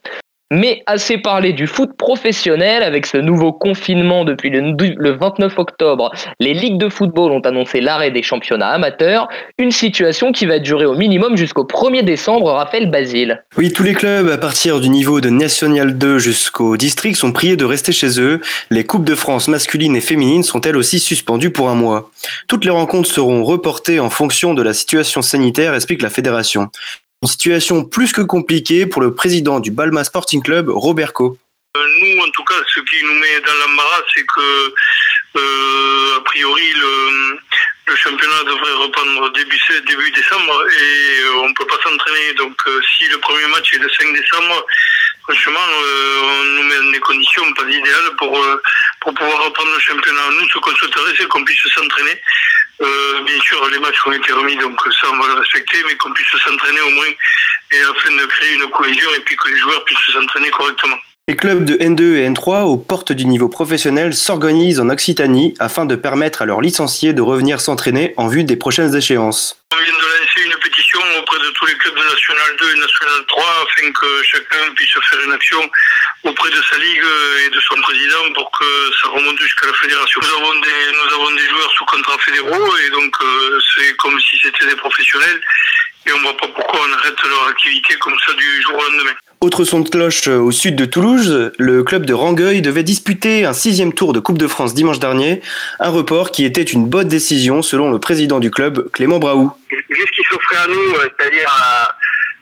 Mais 0.54 0.84
assez 0.86 1.18
parlé 1.18 1.54
du 1.54 1.66
foot 1.66 1.92
professionnel 1.98 2.84
avec 2.84 3.06
ce 3.06 3.16
nouveau 3.16 3.54
confinement 3.54 4.26
depuis 4.26 4.50
le, 4.50 4.76
le 4.98 5.12
29 5.12 5.58
octobre. 5.58 6.12
Les 6.42 6.54
ligues 6.54 6.78
de 6.78 6.90
football 6.90 7.32
ont 7.32 7.40
annoncé 7.40 7.80
l'arrêt 7.80 8.12
des 8.12 8.22
championnats 8.22 8.68
amateurs, 8.68 9.30
une 9.58 9.72
situation 9.72 10.34
qui 10.34 10.46
va 10.46 10.60
durer 10.60 10.86
au 10.86 10.94
minimum 10.94 11.38
jusqu'au 11.38 11.64
1er 11.64 12.04
décembre, 12.04 12.52
Raphaël 12.52 12.92
Basile. 12.92 13.46
Oui, 13.58 13.72
tous 13.72 13.84
les 13.84 13.94
clubs 13.94 14.30
à 14.30 14.38
partir 14.38 14.82
du 14.82 14.90
niveau 14.90 15.22
de 15.22 15.30
National 15.30 15.98
2 15.98 16.20
jusqu'au 16.20 16.76
district 16.76 17.16
sont 17.16 17.32
priés 17.32 17.56
de 17.56 17.64
rester 17.64 17.94
chez 17.94 18.20
eux. 18.20 18.42
Les 18.70 18.84
Coupes 18.84 19.06
de 19.06 19.16
France 19.16 19.48
masculines 19.48 19.96
et 19.96 20.02
féminines 20.02 20.44
sont 20.44 20.60
elles 20.60 20.76
aussi 20.76 21.00
suspendues 21.00 21.52
pour 21.52 21.70
un 21.70 21.76
mois. 21.76 22.12
Toutes 22.50 22.66
les 22.66 22.72
rencontres 22.72 23.10
seront 23.10 23.46
reportées 23.46 24.02
en 24.02 24.10
fonction 24.10 24.54
de 24.54 24.62
la 24.62 24.74
situation 24.74 25.22
sanitaire, 25.22 25.74
explique 25.74 26.02
la 26.02 26.10
fédération. 26.10 26.70
Une 27.24 27.30
situation 27.30 27.86
plus 27.86 28.14
que 28.14 28.22
compliquée 28.22 28.88
pour 28.88 29.00
le 29.00 29.14
président 29.14 29.60
du 29.60 29.70
Balma 29.70 30.04
Sporting 30.04 30.42
Club, 30.42 30.70
Robert 30.70 31.14
Co. 31.14 31.38
Euh, 31.78 31.80
Nous, 32.02 32.20
en 32.20 32.28
tout 32.32 32.44
cas, 32.44 32.56
ce 32.74 32.80
qui 32.80 33.04
nous 33.04 33.14
met 33.14 33.40
dans 33.42 33.54
l'embarras, 33.68 34.02
c'est 34.12 34.26
que, 34.26 34.74
euh, 35.38 36.18
a 36.18 36.22
priori, 36.22 36.74
le, 36.74 37.38
championnat 37.94 38.44
devrait 38.46 38.74
reprendre 38.86 39.32
début, 39.34 40.12
décembre 40.16 40.66
et 40.66 41.24
euh, 41.24 41.42
on 41.44 41.50
ne 41.50 41.54
peut 41.54 41.68
pas 41.68 41.78
s'entraîner. 41.84 42.34
Donc, 42.38 42.56
si 42.98 43.06
le 43.10 43.20
premier 43.20 43.46
match 43.50 43.72
est 43.74 43.78
le 43.78 43.90
5 43.90 44.14
décembre, 44.14 44.66
franchement, 45.22 45.60
on 46.24 46.44
nous 46.56 46.64
met 46.64 46.78
dans 46.78 46.92
des 46.92 47.00
conditions 47.02 47.54
pas 47.54 47.70
idéales 47.70 48.16
pour, 48.18 48.44
pour 49.02 49.14
pouvoir 49.14 49.44
reprendre 49.44 49.72
le 49.74 49.80
championnat. 49.80 50.32
Nous, 50.40 50.50
ce 50.50 50.58
qu'on 50.58 50.76
souhaiterait, 50.76 51.14
c'est 51.16 51.28
qu'on 51.28 51.44
puisse 51.44 51.62
s'entraîner. 51.68 52.20
Euh, 52.82 53.22
bien 53.24 53.40
sûr, 53.42 53.70
les 53.70 53.80
matchs 53.80 54.08
ont 54.08 54.12
été 54.12 54.32
remis, 54.32 54.56
donc 54.58 54.80
ça, 55.00 55.08
on 55.12 55.18
va 55.18 55.28
le 55.28 55.34
respecter, 55.34 55.78
mais 55.86 55.96
qu'on 55.98 56.14
puisse 56.14 56.30
s'entraîner 56.44 56.82
au 56.82 56.90
moins 56.90 57.10
et 57.72 57.82
afin 57.84 58.12
de 58.12 58.26
créer 58.26 58.54
une 58.56 58.70
cohésion 58.70 59.10
et 59.16 59.20
puis 59.22 59.36
que 59.36 59.50
les 59.50 59.58
joueurs 59.58 59.84
puissent 59.86 60.14
s'entraîner 60.14 60.50
correctement. 60.50 60.98
Les 61.28 61.38
clubs 61.38 61.64
de 61.64 61.76
N2 61.76 62.18
et 62.18 62.28
N3 62.28 62.64
aux 62.64 62.76
portes 62.76 63.14
du 63.14 63.26
niveau 63.26 63.48
professionnel 63.48 64.14
s'organisent 64.14 64.82
en 64.82 64.90
Occitanie 64.90 65.54
afin 65.60 65.86
de 65.86 65.96
permettre 65.96 66.42
à 66.42 66.46
leurs 66.46 66.60
licenciés 66.60 67.14
de 67.14 67.22
revenir 67.22 67.62
s'entraîner 67.62 68.14
en 68.18 68.28
vue 68.28 68.44
des 68.44 68.58
prochaines 68.58 68.94
échéances. 68.96 69.56
On 69.72 69.78
vient 69.78 69.94
de 69.94 70.02
lancer 70.02 70.42
une 70.44 70.60
pétition 70.60 71.00
auprès 71.20 71.40
de 71.40 71.50
tous 71.52 71.68
les 71.68 71.78
clubs 71.78 71.96
de 71.96 72.04
National 72.04 72.50
2 72.60 72.66
et 72.76 72.80
National 72.80 73.26
3 73.28 73.44
afin 73.64 73.92
que 73.94 74.24
chacun 74.24 74.74
puisse 74.76 74.92
faire 74.92 75.20
une 75.24 75.32
action 75.32 75.62
auprès 76.24 76.50
de 76.50 76.62
sa 76.70 76.78
ligue 76.80 77.08
et 77.46 77.50
de 77.50 77.60
son 77.62 77.80
président 77.80 78.34
pour 78.34 78.52
que 78.52 78.66
ça 79.02 79.08
remonte 79.10 79.40
jusqu'à 79.40 79.68
la 79.68 79.74
fédération. 79.74 80.20
Nous 80.22 81.16
avons 81.16 81.32
des, 81.32 81.48
joueurs 81.48 81.72
sous 81.78 81.86
contrat 81.86 82.18
fédéraux 82.26 82.78
et 82.78 82.90
donc 82.90 83.16
euh, 83.22 83.60
c'est 83.74 83.96
comme 83.98 84.20
si 84.20 84.38
c'était 84.42 84.66
des 84.66 84.76
professionnels 84.76 85.40
et 86.08 86.12
on 86.14 86.18
ne 86.18 86.24
voit 86.24 86.38
pas 86.38 86.48
pourquoi 86.48 86.82
on 86.90 86.94
arrête 86.94 87.22
leur 87.24 87.48
activité 87.48 87.94
comme 88.00 88.18
ça 88.26 88.34
du 88.34 88.62
jour 88.64 88.74
au 88.76 88.92
lendemain. 88.92 89.16
Autre 89.44 89.64
son 89.64 89.80
de 89.80 89.90
cloche 89.90 90.28
euh, 90.28 90.38
au 90.38 90.52
sud 90.52 90.76
de 90.76 90.86
Toulouse, 90.86 91.52
le 91.58 91.84
club 91.84 92.06
de 92.06 92.14
Rangueil 92.14 92.62
devait 92.62 92.84
disputer 92.84 93.44
un 93.44 93.54
sixième 93.54 93.92
tour 93.92 94.14
de 94.14 94.20
Coupe 94.20 94.38
de 94.38 94.46
France 94.46 94.76
dimanche 94.76 95.00
dernier, 95.00 95.42
un 95.80 95.90
report 95.90 96.30
qui 96.30 96.46
était 96.46 96.62
une 96.62 96.86
bonne 96.86 97.08
décision 97.08 97.64
selon 97.64 97.90
le 97.90 97.98
président 97.98 98.40
du 98.40 98.52
club, 98.52 98.88
Clément 98.92 99.18
Braou. 99.18 99.52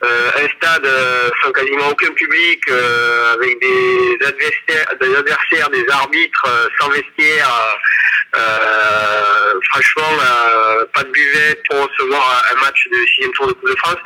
Un 0.02 0.48
stade 0.58 0.86
euh, 0.86 1.30
sans 1.44 1.52
quasiment 1.52 1.88
aucun 1.90 2.12
public, 2.14 2.62
euh, 2.70 3.34
avec 3.34 3.60
des 3.60 4.18
adversaires, 4.26 4.94
des, 5.02 5.16
adversaires, 5.16 5.70
des 5.70 5.86
arbitres, 5.90 6.46
euh, 6.48 6.68
sans 6.80 6.90
vestiaire, 6.90 7.50
euh, 8.36 9.54
franchement, 9.72 10.12
euh, 10.22 10.86
pas 10.94 11.04
de 11.04 11.10
buvette 11.10 11.62
pour 11.70 11.88
recevoir 11.88 12.44
un 12.52 12.62
match 12.64 12.88
de 12.92 12.98
sixième 13.08 13.32
tour 13.34 13.48
de 13.48 13.54
Coupe 13.54 13.70
de 13.70 13.76
France. 13.78 13.98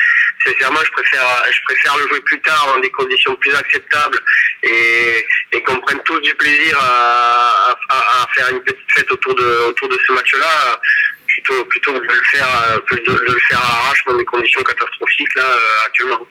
Sincèrement, 0.45 0.79
je 0.83 0.91
préfère, 0.91 1.25
je 1.51 1.61
préfère 1.65 1.97
le 1.97 2.07
jouer 2.07 2.21
plus 2.21 2.39
tard 2.41 2.67
dans 2.73 2.79
des 2.79 2.89
conditions 2.91 3.35
plus 3.35 3.53
acceptables 3.55 4.19
et, 4.63 5.25
et 5.51 5.63
qu'on 5.63 5.79
prenne 5.79 6.01
tous 6.03 6.19
du 6.21 6.33
plaisir 6.35 6.77
à, 6.81 7.75
à- 7.89 8.23
à 8.23 8.27
faire 8.35 8.49
une 8.49 8.61
petite 8.63 8.91
fête 8.95 9.09
autour 9.11 9.35
de, 9.35 9.67
autour 9.69 9.87
de 9.89 9.97
ce 10.07 10.11
match-là 10.13 10.79
plutôt 11.43 11.65
plutôt 11.65 11.93
que 11.93 11.99
de 11.99 12.13
le 12.13 12.21
faire 12.31 12.47
euh, 12.71 12.79
que 12.87 12.95
de, 12.95 13.01
de 13.01 13.33
le 13.33 13.39
faire 13.47 13.59
à 13.59 13.67
l'arrache 13.67 14.03
dans 14.07 14.17
des 14.17 14.25
conditions 14.25 14.61
catastrophiques 14.63 15.35
là 15.35 15.43
euh, 15.43 15.85
actuellement. 15.85 16.27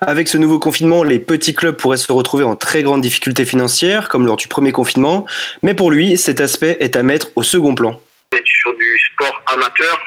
Avec 0.00 0.28
ce 0.28 0.38
nouveau 0.38 0.58
confinement, 0.58 1.02
les 1.02 1.18
petits 1.18 1.54
clubs 1.54 1.76
pourraient 1.76 1.96
se 1.96 2.10
retrouver 2.12 2.44
en 2.44 2.56
très 2.56 2.82
grande 2.82 3.00
difficulté 3.00 3.44
financière, 3.44 4.08
comme 4.08 4.26
lors 4.26 4.36
du 4.36 4.48
premier 4.48 4.72
confinement, 4.72 5.26
mais 5.62 5.74
pour 5.74 5.90
lui, 5.90 6.16
cet 6.16 6.40
aspect 6.40 6.76
est 6.80 6.96
à 6.96 7.02
mettre 7.02 7.28
au 7.36 7.42
second 7.42 7.74
plan. 7.74 8.00
Sur 8.44 8.74
du 8.76 9.00
sport 9.12 9.42
amateur, 9.46 10.00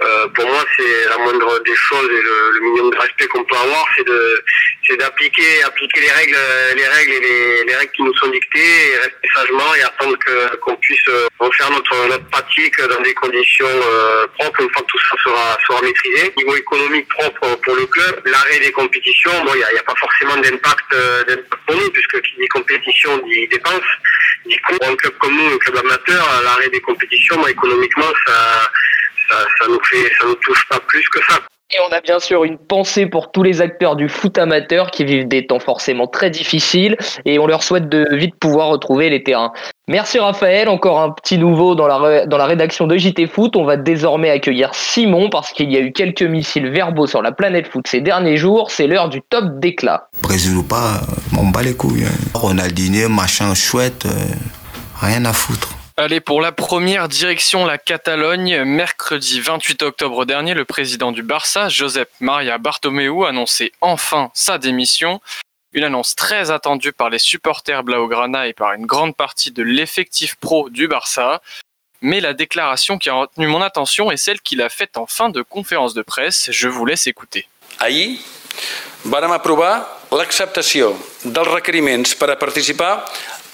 euh, 0.00 0.28
pour 0.28 0.46
moi 0.46 0.64
c'est 0.76 1.08
la 1.08 1.18
moindre 1.18 1.58
des 1.64 1.74
choses 1.74 2.10
et 2.10 2.22
le, 2.22 2.50
le 2.54 2.60
minimum 2.60 2.90
de 2.90 2.98
respect 2.98 3.26
qu'on 3.26 3.44
peut 3.44 3.56
avoir, 3.56 3.86
c'est 3.96 4.06
de 4.06 4.44
c'est 4.86 4.96
d'appliquer 4.96 5.62
appliquer 5.64 6.00
les 6.00 6.10
règles 6.10 6.36
les 6.76 6.86
règles 6.86 7.12
et 7.12 7.20
les, 7.20 7.64
les 7.64 7.74
règles 7.76 7.92
qui 7.92 8.02
nous 8.02 8.14
sont 8.14 8.28
dictées 8.28 8.58
et 8.92 8.96
rester 8.98 9.28
sagement 9.34 9.74
et 9.74 9.82
attendre 9.82 10.16
que 10.18 10.56
qu'on 10.56 10.76
puisse 10.76 11.08
euh, 11.08 11.26
refaire 11.38 11.70
notre 11.70 12.08
notre 12.08 12.28
pratique 12.30 12.80
dans 12.82 13.00
des 13.02 13.14
conditions 13.14 13.66
euh, 13.66 14.26
propres 14.38 14.60
une 14.60 14.70
fois 14.72 14.82
que 14.82 14.88
tout 14.88 14.98
ça 15.10 15.16
sera 15.24 15.58
sera 15.66 15.82
maîtrisé. 15.82 16.32
Niveau 16.36 16.56
économique 16.56 17.08
propre 17.08 17.56
pour 17.62 17.74
le 17.76 17.86
club, 17.86 18.22
l'arrêt 18.26 18.60
des 18.60 18.72
compétitions, 18.72 19.32
bon 19.44 19.52
il 19.54 19.60
y 19.60 19.64
a, 19.64 19.72
y 19.72 19.78
a 19.78 19.82
pas 19.82 19.94
forcément 19.98 20.36
d'impact 20.36 20.92
euh, 20.92 21.24
d'impact 21.24 21.62
pour 21.66 21.76
nous 21.76 21.90
puisque 21.90 22.20
qui 22.22 22.36
dit 22.38 22.48
compétition 22.48 23.18
dit 23.18 23.48
dépense. 23.48 23.88
Du 24.46 24.60
coup, 24.60 24.76
un 24.82 24.94
club 24.94 25.12
comme 25.18 25.36
nous, 25.36 25.54
un 25.54 25.58
club 25.58 25.76
amateur, 25.78 26.42
l'arrêt 26.44 26.68
des 26.68 26.80
compétitions, 26.80 27.36
moi, 27.36 27.50
économiquement, 27.50 28.12
ça, 28.26 28.70
ça, 29.28 29.36
ça 29.60 29.68
nous 29.68 29.80
fait, 29.84 30.10
ça 30.20 30.26
nous 30.26 30.34
touche 30.36 30.66
pas 30.68 30.80
plus 30.86 31.06
que 31.08 31.20
ça. 31.28 31.38
Et 31.74 31.78
on 31.90 31.92
a 31.92 32.00
bien 32.00 32.20
sûr 32.20 32.44
une 32.44 32.58
pensée 32.58 33.06
pour 33.06 33.32
tous 33.32 33.42
les 33.42 33.60
acteurs 33.60 33.96
du 33.96 34.08
foot 34.08 34.38
amateur 34.38 34.92
qui 34.92 35.04
vivent 35.04 35.26
des 35.26 35.48
temps 35.48 35.58
forcément 35.58 36.06
très 36.06 36.30
difficiles 36.30 36.96
et 37.24 37.40
on 37.40 37.48
leur 37.48 37.64
souhaite 37.64 37.88
de 37.88 38.06
vite 38.12 38.36
pouvoir 38.38 38.68
retrouver 38.68 39.10
les 39.10 39.24
terrains. 39.24 39.52
Merci 39.88 40.20
Raphaël, 40.20 40.68
encore 40.68 41.00
un 41.00 41.10
petit 41.10 41.38
nouveau 41.38 41.74
dans 41.74 41.88
la, 41.88 42.24
dans 42.26 42.36
la 42.38 42.46
rédaction 42.46 42.86
de 42.86 42.96
JT 42.96 43.26
Foot. 43.26 43.56
On 43.56 43.64
va 43.64 43.76
désormais 43.76 44.30
accueillir 44.30 44.70
Simon 44.74 45.28
parce 45.28 45.50
qu'il 45.50 45.72
y 45.72 45.76
a 45.76 45.80
eu 45.80 45.90
quelques 45.92 46.22
missiles 46.22 46.70
verbaux 46.70 47.08
sur 47.08 47.20
la 47.20 47.32
planète 47.32 47.66
foot 47.66 47.84
ces 47.88 48.00
derniers 48.00 48.36
jours. 48.36 48.70
C'est 48.70 48.86
l'heure 48.86 49.08
du 49.08 49.20
top 49.22 49.58
d'éclat. 49.58 50.08
Brésil 50.22 50.56
ou 50.56 50.62
pas, 50.62 51.00
euh, 51.02 51.14
m'en 51.32 51.44
bats 51.50 51.62
les 51.62 51.74
couilles. 51.74 52.04
hein. 52.04 52.28
Ronaldinho, 52.32 53.08
machin 53.08 53.52
chouette, 53.54 54.06
euh, 54.06 54.34
rien 55.00 55.24
à 55.24 55.32
foutre. 55.32 55.75
Allez, 55.98 56.20
pour 56.20 56.42
la 56.42 56.52
première, 56.52 57.08
direction 57.08 57.64
la 57.64 57.78
Catalogne. 57.78 58.64
Mercredi 58.64 59.40
28 59.40 59.82
octobre 59.82 60.26
dernier, 60.26 60.52
le 60.52 60.66
président 60.66 61.10
du 61.10 61.22
Barça, 61.22 61.70
Josep 61.70 62.10
Maria 62.20 62.58
Bartomeu, 62.58 63.24
annonçait 63.24 63.72
enfin 63.80 64.30
sa 64.34 64.58
démission. 64.58 65.22
Une 65.72 65.84
annonce 65.84 66.14
très 66.14 66.50
attendue 66.50 66.92
par 66.92 67.08
les 67.08 67.18
supporters 67.18 67.82
Blaugrana 67.82 68.46
et 68.46 68.52
par 68.52 68.74
une 68.74 68.84
grande 68.84 69.16
partie 69.16 69.52
de 69.52 69.62
l'effectif 69.62 70.34
pro 70.34 70.68
du 70.68 70.86
Barça. 70.86 71.40
Mais 72.02 72.20
la 72.20 72.34
déclaration 72.34 72.98
qui 72.98 73.08
a 73.08 73.14
retenu 73.14 73.46
mon 73.46 73.62
attention 73.62 74.10
est 74.10 74.18
celle 74.18 74.42
qu'il 74.42 74.60
a 74.60 74.68
faite 74.68 74.98
en 74.98 75.06
fin 75.06 75.30
de 75.30 75.40
conférence 75.40 75.94
de 75.94 76.02
presse. 76.02 76.50
Je 76.52 76.68
vous 76.68 76.84
laisse 76.84 77.06
écouter. 77.06 77.48
Aprovar 79.30 79.86
l'acceptació 80.12 80.96
dels 81.24 81.48
requeriments 81.48 82.14
per 82.18 82.36
participar 82.36 83.04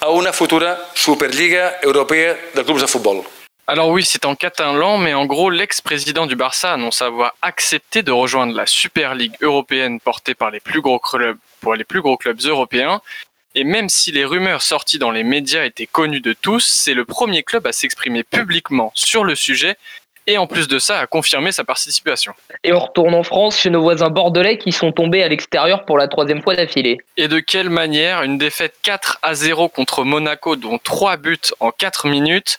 a 0.03 0.09
una 0.09 0.33
futura 0.33 0.77
Superliga 0.93 1.79
Europea 1.81 2.35
de 2.53 2.63
clubs 2.63 2.81
de 2.81 2.87
futbol. 2.87 3.23
Alors 3.67 3.87
oui, 3.87 4.03
c'est 4.03 4.25
en 4.25 4.35
catalan, 4.35 4.97
mais 4.97 5.13
en 5.13 5.25
gros, 5.25 5.49
l'ex-président 5.49 6.25
du 6.25 6.35
Barça 6.35 6.73
annonce 6.73 7.01
avoir 7.01 7.33
accepté 7.41 8.03
de 8.03 8.11
rejoindre 8.11 8.53
la 8.53 8.65
Super 8.65 9.15
League 9.15 9.37
européenne 9.39 10.01
portée 10.01 10.35
par 10.35 10.51
les 10.51 10.59
plus 10.59 10.81
gros 10.81 10.99
clubs 10.99 11.37
pour 11.61 11.75
les 11.75 11.85
plus 11.85 12.01
gros 12.01 12.17
clubs 12.17 12.41
européens. 12.43 12.99
Et 13.55 13.63
même 13.63 13.87
si 13.87 14.11
les 14.11 14.25
rumeurs 14.25 14.61
sorties 14.61 14.99
dans 14.99 15.11
les 15.11 15.23
médias 15.23 15.63
étaient 15.63 15.87
connues 15.87 16.19
de 16.19 16.33
tous, 16.33 16.65
c'est 16.65 16.93
le 16.93 17.05
premier 17.05 17.43
club 17.43 17.65
à 17.65 17.71
s'exprimer 17.71 18.23
publiquement 18.23 18.91
sur 18.95 19.23
le 19.23 19.35
sujet 19.35 19.77
et 20.27 20.37
en 20.37 20.47
plus 20.47 20.67
de 20.67 20.79
ça 20.79 20.99
a 20.99 21.07
confirmé 21.07 21.51
sa 21.51 21.63
participation. 21.63 22.33
Et 22.63 22.73
on 22.73 22.79
retourne 22.79 23.13
en 23.13 23.23
France 23.23 23.59
chez 23.59 23.69
nos 23.69 23.81
voisins 23.81 24.09
bordelais 24.09 24.57
qui 24.57 24.71
sont 24.71 24.91
tombés 24.91 25.23
à 25.23 25.27
l'extérieur 25.27 25.85
pour 25.85 25.97
la 25.97 26.07
troisième 26.07 26.41
fois 26.41 26.55
d'affilée. 26.55 26.97
Et 27.17 27.27
de 27.27 27.39
quelle 27.39 27.69
manière 27.69 28.23
Une 28.23 28.37
défaite 28.37 28.75
4 28.83 29.19
à 29.21 29.35
0 29.35 29.69
contre 29.69 30.03
Monaco, 30.03 30.55
dont 30.55 30.77
3 30.77 31.17
buts 31.17 31.37
en 31.59 31.71
4 31.71 32.07
minutes. 32.07 32.57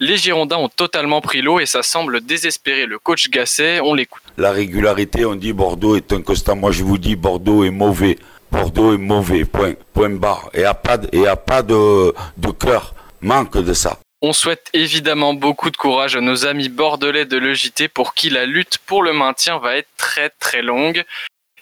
Les 0.00 0.16
Girondins 0.16 0.56
ont 0.56 0.68
totalement 0.68 1.20
pris 1.20 1.40
l'eau 1.40 1.60
et 1.60 1.66
ça 1.66 1.82
semble 1.82 2.20
désespérer 2.20 2.86
le 2.86 2.98
coach 2.98 3.30
Gasset. 3.30 3.80
On 3.80 3.94
l'écoute. 3.94 4.22
La 4.36 4.50
régularité, 4.50 5.24
on 5.24 5.36
dit 5.36 5.52
Bordeaux 5.52 5.96
est 5.96 6.12
un 6.12 6.20
constant. 6.20 6.56
Moi, 6.56 6.72
je 6.72 6.82
vous 6.82 6.98
dis 6.98 7.16
Bordeaux 7.16 7.64
est 7.64 7.70
mauvais. 7.70 8.18
Bordeaux 8.50 8.94
est 8.94 8.98
mauvais. 8.98 9.44
Point, 9.44 9.74
point 9.92 10.10
barre. 10.10 10.50
Et 10.52 10.58
il 10.58 10.60
n'y 10.60 10.66
a 10.66 10.74
pas, 10.74 10.98
et 11.12 11.26
a 11.26 11.36
pas 11.36 11.62
de, 11.62 12.12
de 12.36 12.50
cœur. 12.50 12.94
Manque 13.20 13.56
de 13.56 13.72
ça. 13.72 13.98
On 14.26 14.32
souhaite 14.32 14.70
évidemment 14.72 15.34
beaucoup 15.34 15.68
de 15.68 15.76
courage 15.76 16.16
à 16.16 16.22
nos 16.22 16.46
amis 16.46 16.70
bordelais 16.70 17.26
de 17.26 17.36
l'EJT 17.36 17.88
pour 17.92 18.14
qui 18.14 18.30
la 18.30 18.46
lutte 18.46 18.78
pour 18.86 19.02
le 19.02 19.12
maintien 19.12 19.58
va 19.58 19.76
être 19.76 19.90
très 19.98 20.30
très 20.30 20.62
longue. 20.62 21.04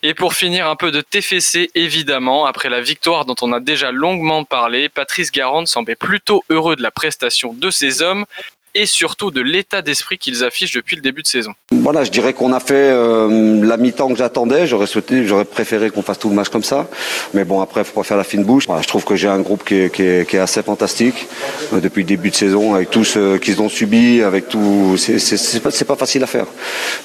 Et 0.04 0.14
pour 0.14 0.34
finir, 0.34 0.68
un 0.68 0.76
peu 0.76 0.92
de 0.92 1.00
TFC 1.00 1.72
évidemment. 1.74 2.46
Après 2.46 2.68
la 2.68 2.80
victoire 2.80 3.24
dont 3.24 3.34
on 3.42 3.52
a 3.52 3.58
déjà 3.58 3.90
longuement 3.90 4.44
parlé, 4.44 4.88
Patrice 4.88 5.32
Garande 5.32 5.66
semblait 5.66 5.96
plutôt 5.96 6.44
heureux 6.50 6.76
de 6.76 6.84
la 6.84 6.92
prestation 6.92 7.52
de 7.52 7.68
ses 7.72 8.00
hommes 8.00 8.26
et 8.74 8.86
surtout 8.86 9.30
de 9.30 9.40
l'état 9.40 9.82
d'esprit 9.82 10.18
qu'ils 10.18 10.44
affichent 10.44 10.72
depuis 10.72 10.96
le 10.96 11.02
début 11.02 11.22
de 11.22 11.26
saison. 11.26 11.52
Voilà, 11.70 12.04
je 12.04 12.10
dirais 12.10 12.32
qu'on 12.32 12.52
a 12.52 12.60
fait 12.60 12.74
euh, 12.74 13.64
la 13.64 13.76
mi-temps 13.76 14.08
que 14.08 14.16
j'attendais. 14.16 14.66
J'aurais 14.66 14.86
souhaité, 14.86 15.26
j'aurais 15.26 15.44
préféré 15.44 15.90
qu'on 15.90 16.02
fasse 16.02 16.18
tout 16.18 16.28
le 16.28 16.34
match 16.34 16.48
comme 16.48 16.62
ça. 16.62 16.88
Mais 17.34 17.44
bon, 17.44 17.60
après, 17.60 17.82
il 17.82 17.84
faut 17.84 18.00
pas 18.00 18.06
faire 18.06 18.16
la 18.16 18.24
fine 18.24 18.44
bouche. 18.44 18.66
Je 18.80 18.88
trouve 18.88 19.04
que 19.04 19.16
j'ai 19.16 19.28
un 19.28 19.40
groupe 19.40 19.64
qui 19.64 19.74
est, 19.74 19.94
qui 19.94 20.02
est, 20.02 20.28
qui 20.28 20.36
est 20.36 20.40
assez 20.40 20.62
fantastique 20.62 21.26
euh, 21.72 21.80
depuis 21.80 22.02
le 22.02 22.08
début 22.08 22.30
de 22.30 22.36
saison, 22.36 22.74
avec 22.74 22.90
tout 22.90 23.04
ce 23.04 23.36
qu'ils 23.38 23.60
ont 23.60 23.68
subi, 23.68 24.22
avec 24.22 24.48
tout. 24.48 24.96
C'est, 24.96 25.60
pas, 25.62 25.70
pas 25.70 25.96
facile 25.96 26.22
à 26.22 26.26
faire. 26.26 26.46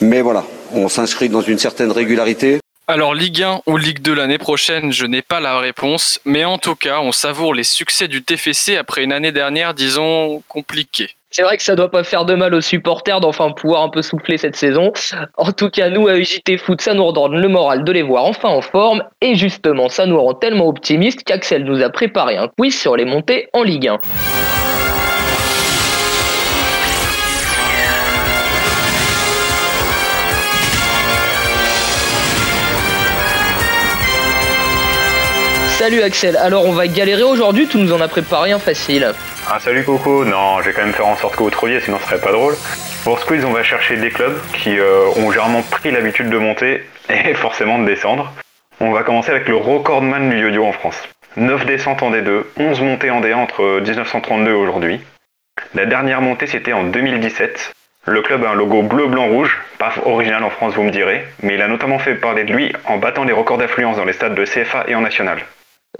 Mais 0.01 0.21
voilà, 0.21 0.45
on 0.73 0.87
s'inscrit 0.89 1.29
dans 1.29 1.41
une 1.41 1.59
certaine 1.59 1.91
régularité. 1.91 2.59
Alors 2.89 3.13
Ligue 3.13 3.43
1 3.43 3.63
ou 3.65 3.75
Ligue 3.75 4.01
2 4.01 4.13
l'année 4.13 4.37
prochaine, 4.37 4.93
je 4.93 5.05
n'ai 5.05 5.21
pas 5.21 5.41
la 5.41 5.59
réponse, 5.59 6.21
mais 6.23 6.45
en 6.45 6.57
tout 6.57 6.75
cas, 6.75 7.01
on 7.01 7.11
savoure 7.11 7.53
les 7.53 7.65
succès 7.65 8.07
du 8.07 8.23
TFC 8.23 8.77
après 8.77 9.03
une 9.03 9.11
année 9.11 9.33
dernière, 9.33 9.73
disons, 9.73 10.41
compliquée. 10.47 11.09
C'est 11.29 11.41
vrai 11.41 11.57
que 11.57 11.63
ça 11.63 11.75
doit 11.75 11.91
pas 11.91 12.05
faire 12.05 12.23
de 12.23 12.33
mal 12.33 12.53
aux 12.53 12.61
supporters 12.61 13.19
d'enfin 13.19 13.51
pouvoir 13.51 13.81
un 13.81 13.89
peu 13.89 14.01
souffler 14.01 14.37
cette 14.37 14.55
saison. 14.55 14.93
En 15.35 15.51
tout 15.51 15.69
cas, 15.69 15.89
nous, 15.89 16.07
à 16.07 16.15
UJT 16.15 16.55
Foot, 16.57 16.79
ça 16.79 16.93
nous 16.93 17.03
redonne 17.03 17.41
le 17.41 17.49
moral 17.49 17.83
de 17.83 17.91
les 17.91 18.03
voir 18.03 18.23
enfin 18.23 18.47
en 18.47 18.61
forme. 18.61 19.03
Et 19.19 19.35
justement, 19.35 19.89
ça 19.89 20.05
nous 20.05 20.21
rend 20.21 20.33
tellement 20.33 20.69
optimistes 20.69 21.23
qu'Axel 21.25 21.65
nous 21.65 21.81
a 21.81 21.89
préparé 21.89 22.37
un 22.37 22.47
quiz 22.47 22.73
sur 22.73 22.95
les 22.95 23.03
montées 23.03 23.49
en 23.51 23.63
Ligue 23.63 23.89
1. 23.89 23.97
Salut 35.77 36.01
Axel, 36.01 36.35
alors 36.37 36.65
on 36.65 36.71
va 36.71 36.87
galérer 36.87 37.21
aujourd'hui, 37.21 37.67
tu 37.67 37.77
nous 37.77 37.93
en 37.93 38.01
as 38.01 38.07
préparé 38.07 38.51
un 38.51 38.57
facile. 38.57 39.11
Ah 39.47 39.59
salut 39.59 39.83
Coco, 39.83 40.25
non, 40.25 40.59
je 40.59 40.65
vais 40.65 40.73
quand 40.73 40.81
même 40.81 40.91
faire 40.91 41.05
en 41.05 41.15
sorte 41.15 41.35
que 41.35 41.43
vous 41.43 41.51
trouviez, 41.51 41.79
sinon 41.81 41.99
ce 41.99 42.05
serait 42.05 42.19
pas 42.19 42.31
drôle. 42.31 42.55
Pour 43.03 43.23
quiz, 43.23 43.45
on 43.45 43.51
va 43.51 43.61
chercher 43.61 43.95
des 43.97 44.09
clubs 44.09 44.35
qui 44.53 44.79
euh, 44.79 45.05
ont 45.17 45.29
généralement 45.29 45.61
pris 45.61 45.91
l'habitude 45.91 46.31
de 46.31 46.37
monter 46.39 46.81
et 47.09 47.35
forcément 47.35 47.77
de 47.77 47.85
descendre. 47.85 48.33
On 48.79 48.91
va 48.91 49.03
commencer 49.03 49.29
avec 49.29 49.47
le 49.47 49.55
recordman 49.55 50.31
du 50.31 50.39
yo-yo 50.39 50.65
en 50.65 50.71
France. 50.71 50.97
9 51.35 51.67
descentes 51.67 52.01
en 52.01 52.09
D2, 52.09 52.45
11 52.59 52.81
montées 52.81 53.11
en 53.11 53.21
D1 53.21 53.35
entre 53.35 53.79
1932 53.81 54.49
et 54.49 54.53
aujourd'hui. 54.55 54.99
La 55.75 55.85
dernière 55.85 56.21
montée 56.21 56.47
c'était 56.47 56.73
en 56.73 56.85
2017. 56.85 57.71
Le 58.07 58.23
club 58.23 58.43
a 58.45 58.49
un 58.49 58.55
logo 58.55 58.81
bleu-blanc-rouge, 58.81 59.55
pas 59.77 59.93
original 60.05 60.43
en 60.43 60.49
France 60.49 60.73
vous 60.73 60.81
me 60.83 60.91
direz, 60.91 61.23
mais 61.43 61.53
il 61.53 61.61
a 61.61 61.67
notamment 61.67 61.99
fait 61.99 62.15
parler 62.15 62.45
de 62.45 62.51
lui 62.51 62.73
en 62.85 62.97
battant 62.97 63.25
les 63.25 63.33
records 63.33 63.59
d'affluence 63.59 63.97
dans 63.97 64.05
les 64.05 64.13
stades 64.13 64.33
de 64.33 64.43
CFA 64.43 64.85
et 64.87 64.95
en 64.95 65.01
national. 65.01 65.45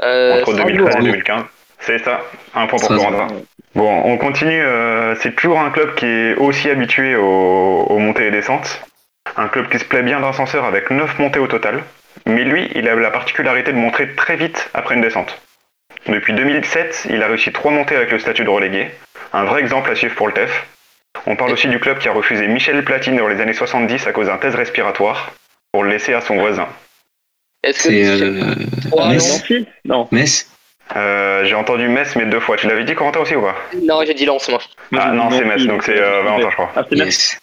Euh, 0.03 0.39
entre 0.41 0.53
2013 0.53 0.95
et 0.95 0.99
2015. 0.99 1.43
C'est 1.79 1.99
ça, 1.99 2.21
un 2.55 2.67
point 2.67 2.79
pour 2.79 2.89
Corentin. 2.89 3.27
Bon, 3.75 4.01
on 4.05 4.17
continue. 4.17 4.61
euh, 4.61 5.15
c'est 5.15 5.35
toujours 5.35 5.59
un 5.59 5.69
club 5.69 5.95
qui 5.95 6.05
est 6.05 6.35
aussi 6.35 6.69
habitué 6.69 7.15
aux, 7.15 7.85
aux 7.89 7.99
montées 7.99 8.27
et 8.27 8.31
descentes. 8.31 8.81
Un 9.35 9.47
club 9.47 9.69
qui 9.69 9.77
se 9.77 9.85
plaît 9.85 10.01
bien 10.03 10.19
d'ascenseur 10.19 10.65
avec 10.65 10.89
9 10.89 11.19
montées 11.19 11.39
au 11.39 11.47
total. 11.47 11.83
Mais 12.25 12.43
lui, 12.43 12.69
il 12.75 12.87
a 12.89 12.95
la 12.95 13.11
particularité 13.11 13.71
de 13.71 13.77
montrer 13.77 14.15
très 14.15 14.35
vite 14.35 14.69
après 14.73 14.95
une 14.95 15.01
descente. 15.01 15.39
Depuis 16.07 16.33
2007, 16.33 17.07
il 17.09 17.21
a 17.21 17.27
réussi 17.27 17.51
3 17.51 17.71
montées 17.71 17.95
avec 17.95 18.11
le 18.11 18.19
statut 18.19 18.43
de 18.43 18.49
relégué. 18.49 18.87
Un 19.33 19.43
vrai 19.43 19.59
exemple 19.61 19.91
à 19.91 19.95
suivre 19.95 20.15
pour 20.15 20.27
le 20.27 20.33
TEF. 20.33 20.65
On 21.25 21.35
parle 21.35 21.51
aussi 21.51 21.67
du 21.67 21.79
club 21.79 21.99
qui 21.99 22.07
a 22.07 22.11
refusé 22.13 22.47
Michel 22.47 22.83
Platine 22.83 23.17
dans 23.17 23.27
les 23.27 23.39
années 23.41 23.53
70 23.53 24.07
à 24.07 24.11
cause 24.11 24.27
d'un 24.27 24.37
test 24.37 24.55
respiratoire 24.55 25.31
pour 25.71 25.83
le 25.83 25.89
laisser 25.89 26.13
à 26.13 26.21
son 26.21 26.37
voisin. 26.37 26.67
Est-ce 27.63 27.83
C'est 27.89 28.05
euh, 28.05 28.53
Ouais, 28.91 29.09
Metz. 29.09 29.39
Nancy 29.39 29.67
Non. 29.85 30.07
Metz 30.11 30.47
Euh, 30.95 31.43
J'ai 31.45 31.55
entendu 31.55 31.87
Metz, 31.89 32.15
mais 32.15 32.25
deux 32.25 32.39
fois. 32.39 32.55
Tu 32.57 32.67
l'avais 32.67 32.83
dit, 32.83 32.95
Corentin 32.95 33.19
aussi 33.21 33.35
ou 33.35 33.41
pas 33.41 33.55
Non, 33.83 34.01
j'ai 34.05 34.13
dit 34.13 34.25
Lens, 34.25 34.47
moi. 34.49 34.59
Ah 34.97 35.11
non, 35.11 35.29
c'est 35.31 35.43
Metz, 35.43 35.65
donc 35.65 35.83
c'est 35.83 35.99
euh, 35.99 36.21
Valentin, 36.23 36.49
je 36.49 36.55
crois. 36.55 36.71
Ah, 36.75 36.83
c'est 36.89 36.95
Metz. 36.97 37.05
Yes. 37.05 37.39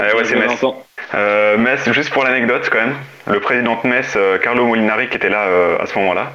Eh 0.00 0.16
ouais, 0.16 0.24
c'est 0.24 0.36
Metz. 0.36 0.60
Euh, 1.14 1.56
Metz, 1.58 1.90
juste 1.92 2.10
pour 2.10 2.24
l'anecdote 2.24 2.68
quand 2.72 2.78
même, 2.78 2.96
le 3.26 3.38
président 3.40 3.78
de 3.82 3.88
Metz, 3.88 4.14
euh, 4.16 4.38
Carlo 4.38 4.66
Molinari, 4.66 5.08
qui 5.08 5.16
était 5.16 5.28
là 5.28 5.44
euh, 5.46 5.78
à 5.78 5.86
ce 5.86 5.96
moment-là, 5.98 6.32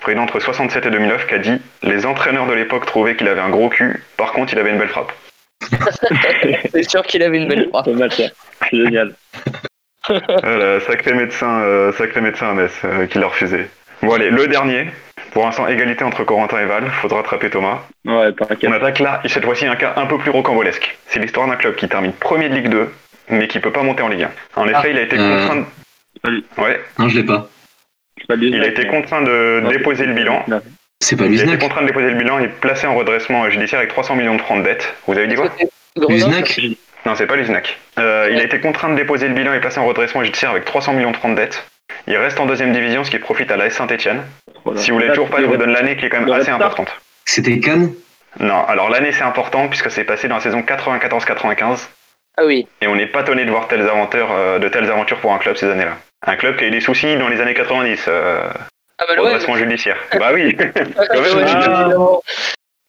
président 0.00 0.22
entre 0.22 0.40
67 0.40 0.86
et 0.86 0.90
2009, 0.90 1.26
qui 1.26 1.34
a 1.34 1.38
dit 1.38 1.58
Les 1.82 2.06
entraîneurs 2.06 2.46
de 2.46 2.54
l'époque 2.54 2.86
trouvaient 2.86 3.14
qu'il 3.14 3.28
avait 3.28 3.40
un 3.40 3.50
gros 3.50 3.68
cul, 3.68 4.02
par 4.16 4.32
contre 4.32 4.52
il 4.54 4.58
avait 4.58 4.70
une 4.70 4.78
belle 4.78 4.88
frappe. 4.88 5.12
C'est 6.72 6.88
sûr 6.90 7.02
qu'il 7.04 7.22
avait 7.22 7.36
une 7.36 7.48
belle 7.48 7.68
frappe. 7.72 7.88
C'est 8.16 8.32
génial. 8.76 9.14
Voilà, 10.08 10.80
sacré 10.80 11.12
médecin, 11.14 11.60
euh, 11.60 11.92
sacré 11.92 12.20
médecin 12.20 12.50
à 12.50 12.54
Metz, 12.54 12.72
euh, 12.84 13.06
qui 13.06 13.18
l'a 13.18 13.26
refusé. 13.26 13.66
Bon 14.02 14.12
allez, 14.14 14.30
le 14.30 14.46
dernier. 14.46 14.86
Pour 15.32 15.44
l'instant, 15.44 15.66
égalité 15.66 16.04
entre 16.04 16.24
Corentin 16.24 16.58
et 16.60 16.64
Val, 16.66 16.84
faudra 16.90 17.20
attraper 17.20 17.50
Thomas. 17.50 17.80
Ouais, 18.06 18.32
t'inquiète. 18.32 18.70
On 18.70 18.72
attaque 18.72 19.00
là, 19.00 19.20
et 19.24 19.28
cette 19.28 19.44
fois-ci 19.44 19.66
un 19.66 19.76
cas 19.76 19.94
un 19.96 20.06
peu 20.06 20.16
plus 20.18 20.30
rocambolesque. 20.30 20.96
C'est 21.08 21.18
l'histoire 21.20 21.46
d'un 21.46 21.56
club 21.56 21.74
qui 21.76 21.88
termine 21.88 22.12
premier 22.12 22.48
de 22.48 22.54
Ligue 22.54 22.68
2, 22.68 22.88
mais 23.30 23.48
qui 23.48 23.58
peut 23.60 23.72
pas 23.72 23.82
monter 23.82 24.02
en 24.02 24.08
Ligue 24.08 24.22
1. 24.56 24.60
En 24.60 24.66
effet, 24.66 24.76
Ah. 24.84 24.88
il 24.88 24.98
a 24.98 25.02
été 25.02 25.16
Euh. 25.18 25.46
contraint 25.46 25.66
de... 26.24 26.44
Ouais, 26.58 26.80
Non, 26.98 27.08
je 27.08 27.18
l'ai 27.18 27.24
pas. 27.24 27.48
C'est 28.18 28.26
pas 28.28 28.34
il 28.40 28.62
a 28.62 28.66
été 28.66 28.86
contraint 28.86 29.22
de 29.22 29.60
Non, 29.62 29.68
déposer 29.70 30.06
le 30.06 30.14
bilan. 30.14 30.44
C'est 31.00 31.16
pas 31.16 31.26
Il 31.26 31.38
a 31.40 31.44
été 31.44 31.58
contraint 31.58 31.82
de 31.82 31.86
déposer 31.88 32.08
le 32.10 32.16
bilan 32.16 32.38
et 32.38 32.48
placé 32.48 32.86
en 32.86 32.94
redressement 32.94 33.48
judiciaire 33.50 33.80
avec 33.80 33.90
300 33.90 34.16
millions 34.16 34.36
de 34.36 34.40
francs 34.40 34.58
de 34.58 34.64
dette. 34.64 34.94
Vous 35.06 35.16
avez 35.18 35.26
dit 35.26 35.34
quoi 35.34 35.50
Luznac 36.08 36.58
Non, 37.06 37.14
c'est 37.14 37.26
pas 37.26 37.36
l'USNAC. 37.36 37.78
Euh, 37.98 38.28
il 38.32 38.38
a 38.40 38.42
été 38.44 38.58
contraint 38.60 38.90
de 38.90 38.96
déposer 38.96 39.28
le 39.28 39.34
bilan 39.34 39.54
et 39.54 39.60
placé 39.60 39.78
en 39.78 39.86
redressement 39.86 40.22
judiciaire 40.24 40.50
avec 40.50 40.64
300 40.64 40.92
millions 40.94 41.12
de 41.12 41.16
francs 41.16 41.30
de 41.30 41.36
dette. 41.40 41.64
Il 42.08 42.16
reste 42.16 42.38
en 42.40 42.46
deuxième 42.46 42.72
division, 42.72 43.04
ce 43.04 43.10
qui 43.10 43.18
profite 43.20 43.50
à 43.50 43.56
l'AS 43.56 43.70
Saint-Etienne. 43.70 44.22
Si 44.74 44.90
vous 44.90 44.96
voulez 44.98 45.08
toujours 45.10 45.28
pas, 45.30 45.40
je 45.40 45.46
vous 45.46 45.56
donne 45.56 45.72
l'année 45.72 45.96
qui 45.96 46.04
est 46.06 46.08
quand 46.08 46.20
même 46.20 46.32
assez 46.32 46.50
importante. 46.50 46.88
C'était 47.24 47.58
Cannes? 47.60 47.92
Non, 48.40 48.64
alors 48.66 48.90
l'année 48.90 49.12
c'est 49.12 49.22
important 49.22 49.68
puisque 49.68 49.90
c'est 49.90 50.04
passé 50.04 50.28
dans 50.28 50.34
la 50.34 50.40
saison 50.42 50.60
94-95 50.60 51.88
Ah 52.36 52.44
oui. 52.44 52.66
et 52.82 52.86
on 52.86 52.94
n'est 52.94 53.06
pas 53.06 53.22
étonné 53.22 53.44
de 53.46 53.50
voir 53.50 53.66
telles 53.66 53.88
aventures, 53.88 54.28
euh, 54.32 54.58
de 54.58 54.68
telles 54.68 54.90
aventures 54.90 55.18
pour 55.20 55.32
un 55.32 55.38
club 55.38 55.56
ces 55.56 55.70
années-là. 55.70 55.96
Un 56.26 56.36
club 56.36 56.56
qui 56.56 56.64
a 56.64 56.66
eu 56.66 56.70
des 56.70 56.80
soucis 56.82 57.16
dans 57.16 57.28
les 57.28 57.40
années 57.40 57.54
90, 57.54 58.04
euh, 58.08 58.40
Ah 58.98 59.04
bah 59.08 59.14
ouais. 59.14 59.20
redressement 59.28 59.56
judiciaire. 59.56 59.96
bah 60.18 60.30
oui, 60.34 60.54
Ouais. 60.58 60.72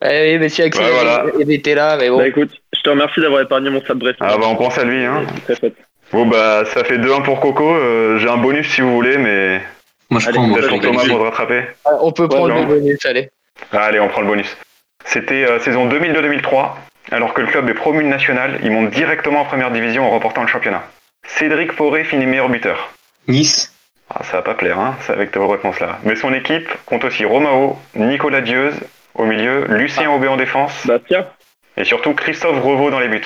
Ouais, 0.02 0.32
oui, 0.34 0.38
mais 0.40 0.50
si 0.50 0.62
Axel 0.62 0.86
voilà. 0.94 1.24
avait 1.42 1.56
été 1.56 1.74
là, 1.74 1.98
mais 1.98 2.10
bon. 2.10 2.18
Bah 2.18 2.28
écoute, 2.28 2.52
te 2.88 2.92
remercie 2.92 3.20
d'avoir 3.20 3.42
épargné 3.42 3.70
mon 3.70 3.82
stade 3.82 3.98
Brest. 3.98 4.18
Ah 4.22 4.38
bah 4.38 4.46
on 4.48 4.56
pense 4.56 4.78
à 4.78 4.86
lui, 4.86 5.04
hein. 5.04 5.24
Très. 5.46 5.74
Bon 6.14 6.26
bah 6.26 6.64
ça 6.66 6.86
fait 6.86 6.98
2-1 6.98 7.22
pour 7.24 7.42
Coco, 7.42 7.70
euh, 7.76 8.18
j'ai 8.18 8.30
un 8.30 8.38
bonus 8.38 8.70
si 8.74 8.80
vous 8.80 8.94
voulez, 8.94 9.18
mais 9.18 9.62
Moi, 10.10 10.22
je 10.22 10.30
Allez, 10.30 10.38
prends. 10.38 10.54
Peut-être 10.54 10.82
Thomas 10.82 11.06
pour 11.06 11.18
te 11.20 11.24
rattraper. 11.24 11.64
Ah, 11.84 11.92
On 12.02 12.14
peut 12.14 12.30
prendre 12.30 12.48
non. 12.48 12.62
le 12.62 12.66
bonus, 12.66 13.06
allez. 13.06 13.30
Ah, 13.74 13.84
allez, 13.84 14.00
on 14.00 14.08
prend 14.08 14.22
le 14.22 14.28
bonus. 14.28 14.56
C'était 15.04 15.44
euh, 15.44 15.60
saison 15.60 15.90
2002-2003, 15.90 16.70
alors 17.12 17.34
que 17.34 17.42
le 17.42 17.48
club 17.48 17.68
est 17.70 17.74
promu 17.74 18.04
de 18.04 18.08
national, 18.08 18.58
il 18.64 18.72
monte 18.72 18.90
directement 18.92 19.42
en 19.42 19.46
première 19.46 19.72
division 19.72 20.06
en 20.06 20.10
remportant 20.12 20.42
le 20.44 20.48
championnat. 20.48 20.84
Cédric 21.28 21.74
Fauré 21.74 22.06
finit 22.06 22.26
meilleur 22.26 22.48
buteur. 22.48 22.94
Nice. 23.28 23.74
Ah, 24.10 24.24
ça 24.24 24.38
va 24.38 24.44
pas 24.44 24.54
plaire, 24.54 24.80
hein, 24.80 24.96
avec 25.10 25.32
tes 25.32 25.40
réponses 25.40 25.82
là. 25.82 26.00
Mais 26.06 26.16
son 26.16 26.34
équipe 26.34 26.70
compte 26.86 27.04
aussi 27.04 27.26
Romao, 27.26 27.78
Nicolas 27.96 28.40
Dieuse 28.40 28.76
au 29.16 29.26
milieu, 29.26 29.66
Lucien 29.68 30.10
Aubé 30.10 30.30
en 30.30 30.38
défense, 30.38 30.72
Bah 30.86 31.00
tiens, 31.06 31.26
et 31.78 31.84
surtout 31.84 32.14
Christophe 32.14 32.60
Revaux 32.62 32.90
dans 32.90 33.00
les 33.00 33.08
buts. 33.08 33.22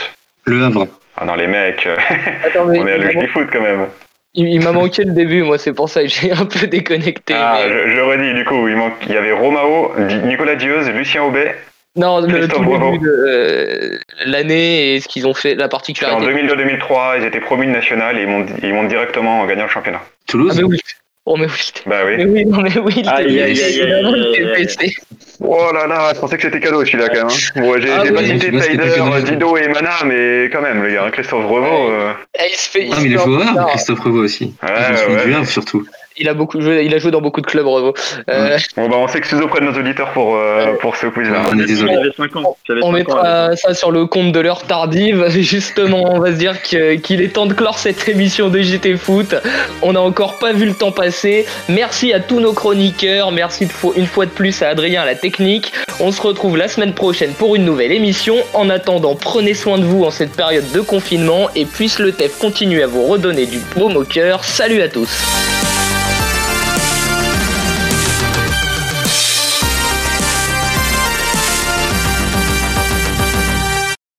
Le 0.46 0.64
Havre. 0.64 0.88
Ah 1.18 1.26
non, 1.26 1.36
les 1.36 1.48
mecs, 1.48 1.86
euh, 1.88 1.96
Attends, 2.46 2.66
mais 2.66 2.80
on 2.80 2.88
est 2.88 2.94
à 2.94 2.98
l'âge 2.98 3.16
du 3.16 3.28
foot 3.28 3.48
quand 3.52 3.62
même. 3.62 3.88
il, 4.34 4.48
il 4.48 4.64
m'a 4.64 4.72
manqué 4.72 5.04
le 5.04 5.12
début, 5.14 5.44
moi, 5.44 5.58
c'est 5.58 5.74
pour 5.74 5.90
ça 5.90 6.02
que 6.04 6.08
j'ai 6.10 6.32
un 6.32 6.46
peu 6.46 6.68
déconnecté. 6.68 7.34
Ah, 7.36 7.60
mais- 7.68 7.70
je, 7.70 7.92
je 7.96 8.00
redis, 8.02 8.34
du 8.34 8.46
coup, 8.46 8.68
il, 8.68 8.76
manque, 8.76 8.94
il 9.08 9.14
y 9.14 9.18
avait 9.18 9.34
Romao, 9.34 9.94
Nicolas 10.26 10.56
Dieuse, 10.56 10.90
Lucien 10.90 11.24
Aubé. 11.24 11.52
Non, 11.98 12.22
le 12.22 12.48
tout 12.48 12.60
début 12.64 13.00
de 13.00 13.10
euh, 13.10 13.98
l'année 14.26 14.96
et 14.96 15.00
ce 15.02 15.10
qu'ils 15.10 15.28
ont 15.28 15.34
fait, 15.34 15.56
la 15.56 15.66
En 15.66 15.70
particularité. 15.70 16.26
2002-2003, 16.26 17.20
ils 17.20 17.26
étaient 17.26 17.42
promus 17.42 17.68
de 17.68 17.72
national 17.72 18.18
et 18.18 18.22
ils 18.22 18.28
montent, 18.30 18.50
ils 18.64 18.74
montent 18.74 18.88
directement 18.88 19.42
en 19.42 19.46
gagnant 19.46 19.66
le 19.66 19.70
championnat. 19.70 20.00
Ah, 20.02 20.10
Toulouse 20.26 20.56
mais 20.58 20.64
oui. 20.64 20.80
Oh, 21.26 21.38
mais 21.38 21.46
oui. 21.46 21.72
Bah 21.86 21.98
oui. 22.06 22.14
Mais 22.18 22.26
oui, 22.26 22.46
non, 22.46 22.62
mais 22.62 22.78
oui, 22.80 23.04
Aïe, 23.08 23.40
aïe, 23.42 23.54
TFC, 23.54 24.78
aïe. 24.82 24.94
Oh 25.40 25.72
là 25.74 25.86
là, 25.88 26.12
je 26.16 26.20
pensais 26.20 26.36
que 26.38 26.44
c'était 26.44 26.60
cadeau 26.60 26.84
celui-là 26.84 27.10
quand 27.10 27.28
même. 27.28 27.28
hein. 27.28 27.62
Bon, 27.62 27.80
j'ai 27.82 27.92
Ah 27.92 27.98
pas 28.04 28.10
oui, 28.22 28.28
cité 28.40 28.52
comme 28.98 29.22
Dido 29.24 29.58
et 29.58 29.68
Mana, 29.68 29.92
mais 30.06 30.50
quand 30.52 30.62
même, 30.62 30.84
les 30.84 30.94
gars, 30.96 31.06
hein, 31.06 31.12
Christophe 31.12 31.46
Revaux. 31.46 31.92
euh, 31.92 32.14
il 32.40 32.56
se 32.56 32.70
fait, 32.70 32.86
il 32.86 32.92
Ah, 32.92 32.96
se 32.96 33.02
mais 33.02 33.10
il 33.10 33.18
Havre, 33.18 33.54
tard. 33.56 33.68
Christophe 33.68 34.00
Revaux 34.00 34.24
aussi. 34.24 34.54
Ouais, 34.64 34.70
Je 34.88 34.92
me 35.14 35.20
souviens 35.20 35.40
ouais. 35.42 35.46
surtout. 35.46 35.86
Il 36.18 36.28
a 36.30 36.34
beaucoup 36.34 36.60
joué, 36.62 36.84
il 36.86 36.94
a 36.94 36.98
joué 36.98 37.10
dans 37.12 37.22
beaucoup 37.22 37.42
de 37.42 37.46
clubs, 37.46 37.66
Revo. 37.66 37.94
Euh, 38.30 38.58
Bon 38.76 38.90
bah 38.90 38.98
on 39.00 39.08
s'excuse 39.08 39.40
auprès 39.42 39.62
de 39.62 39.66
nos 39.66 39.78
auditeurs 39.80 40.12
pour, 40.12 40.36
euh, 40.36 40.74
pour 40.82 40.96
ce 40.96 41.08
quiz 41.08 41.30
là. 41.30 41.42
On 41.52 41.60
est 41.60 41.66
désolé. 41.66 41.94
J'avais 41.96 42.12
5 42.16 42.36
ans. 42.36 42.58
J'avais 42.68 42.82
On 42.84 42.88
5 42.88 42.90
ans. 42.90 42.92
mettra 42.92 43.56
ça 43.56 43.74
sur 43.74 43.92
le 43.92 44.06
compte 44.06 44.32
de 44.32 44.40
l'heure 44.40 44.64
tardive. 44.64 45.26
Justement, 45.30 46.14
on 46.14 46.20
va 46.20 46.32
se 46.32 46.38
dire 46.38 46.62
qu'il 46.62 47.22
est 47.22 47.34
temps 47.34 47.46
de 47.46 47.54
clore 47.54 47.80
cette 47.80 48.08
émission 48.10 48.50
de 48.50 48.60
JT 48.62 48.98
Foot. 48.98 49.36
On 49.82 49.94
n'a 49.94 50.02
encore 50.02 50.38
pas 50.40 50.54
vu 50.54 50.66
le 50.66 50.74
temps 50.74 50.92
passer. 50.92 51.46
Merci 51.70 52.14
à 52.14 52.20
tous 52.20 52.40
nos 52.40 52.54
chroniqueurs. 52.54 53.32
Merci 53.32 53.68
une 53.96 54.06
fois 54.08 54.26
de 54.26 54.32
plus 54.32 54.62
à 54.62 54.70
Adrien 54.70 55.02
à 55.02 55.06
la 55.06 55.16
technique. 55.16 55.72
On 56.00 56.12
se 56.12 56.22
retrouve 56.22 56.58
la 56.58 56.68
semaine 56.68 56.94
prochaine 56.94 57.32
pour 57.34 57.56
une 57.56 57.66
nouvelle 57.66 57.92
émission. 57.92 58.38
En 58.54 58.70
attendant, 58.70 59.16
prenez 59.16 59.54
soin 59.54 59.78
de 59.78 59.86
vous 59.86 60.04
en 60.04 60.12
cette 60.12 60.36
période 60.36 60.70
de 60.72 60.82
confinement 60.82 61.50
et 61.56 61.66
puisse 61.66 62.00
le 62.00 62.12
TEF 62.12 62.38
continuer 62.40 62.84
à 62.84 62.88
vous 62.88 63.04
redonner 63.06 63.46
du 63.46 63.60
baume 63.76 63.96
au 63.98 64.04
cœur. 64.04 64.44
Salut 64.44 64.82
à 64.82 64.90
tous. 64.90 65.61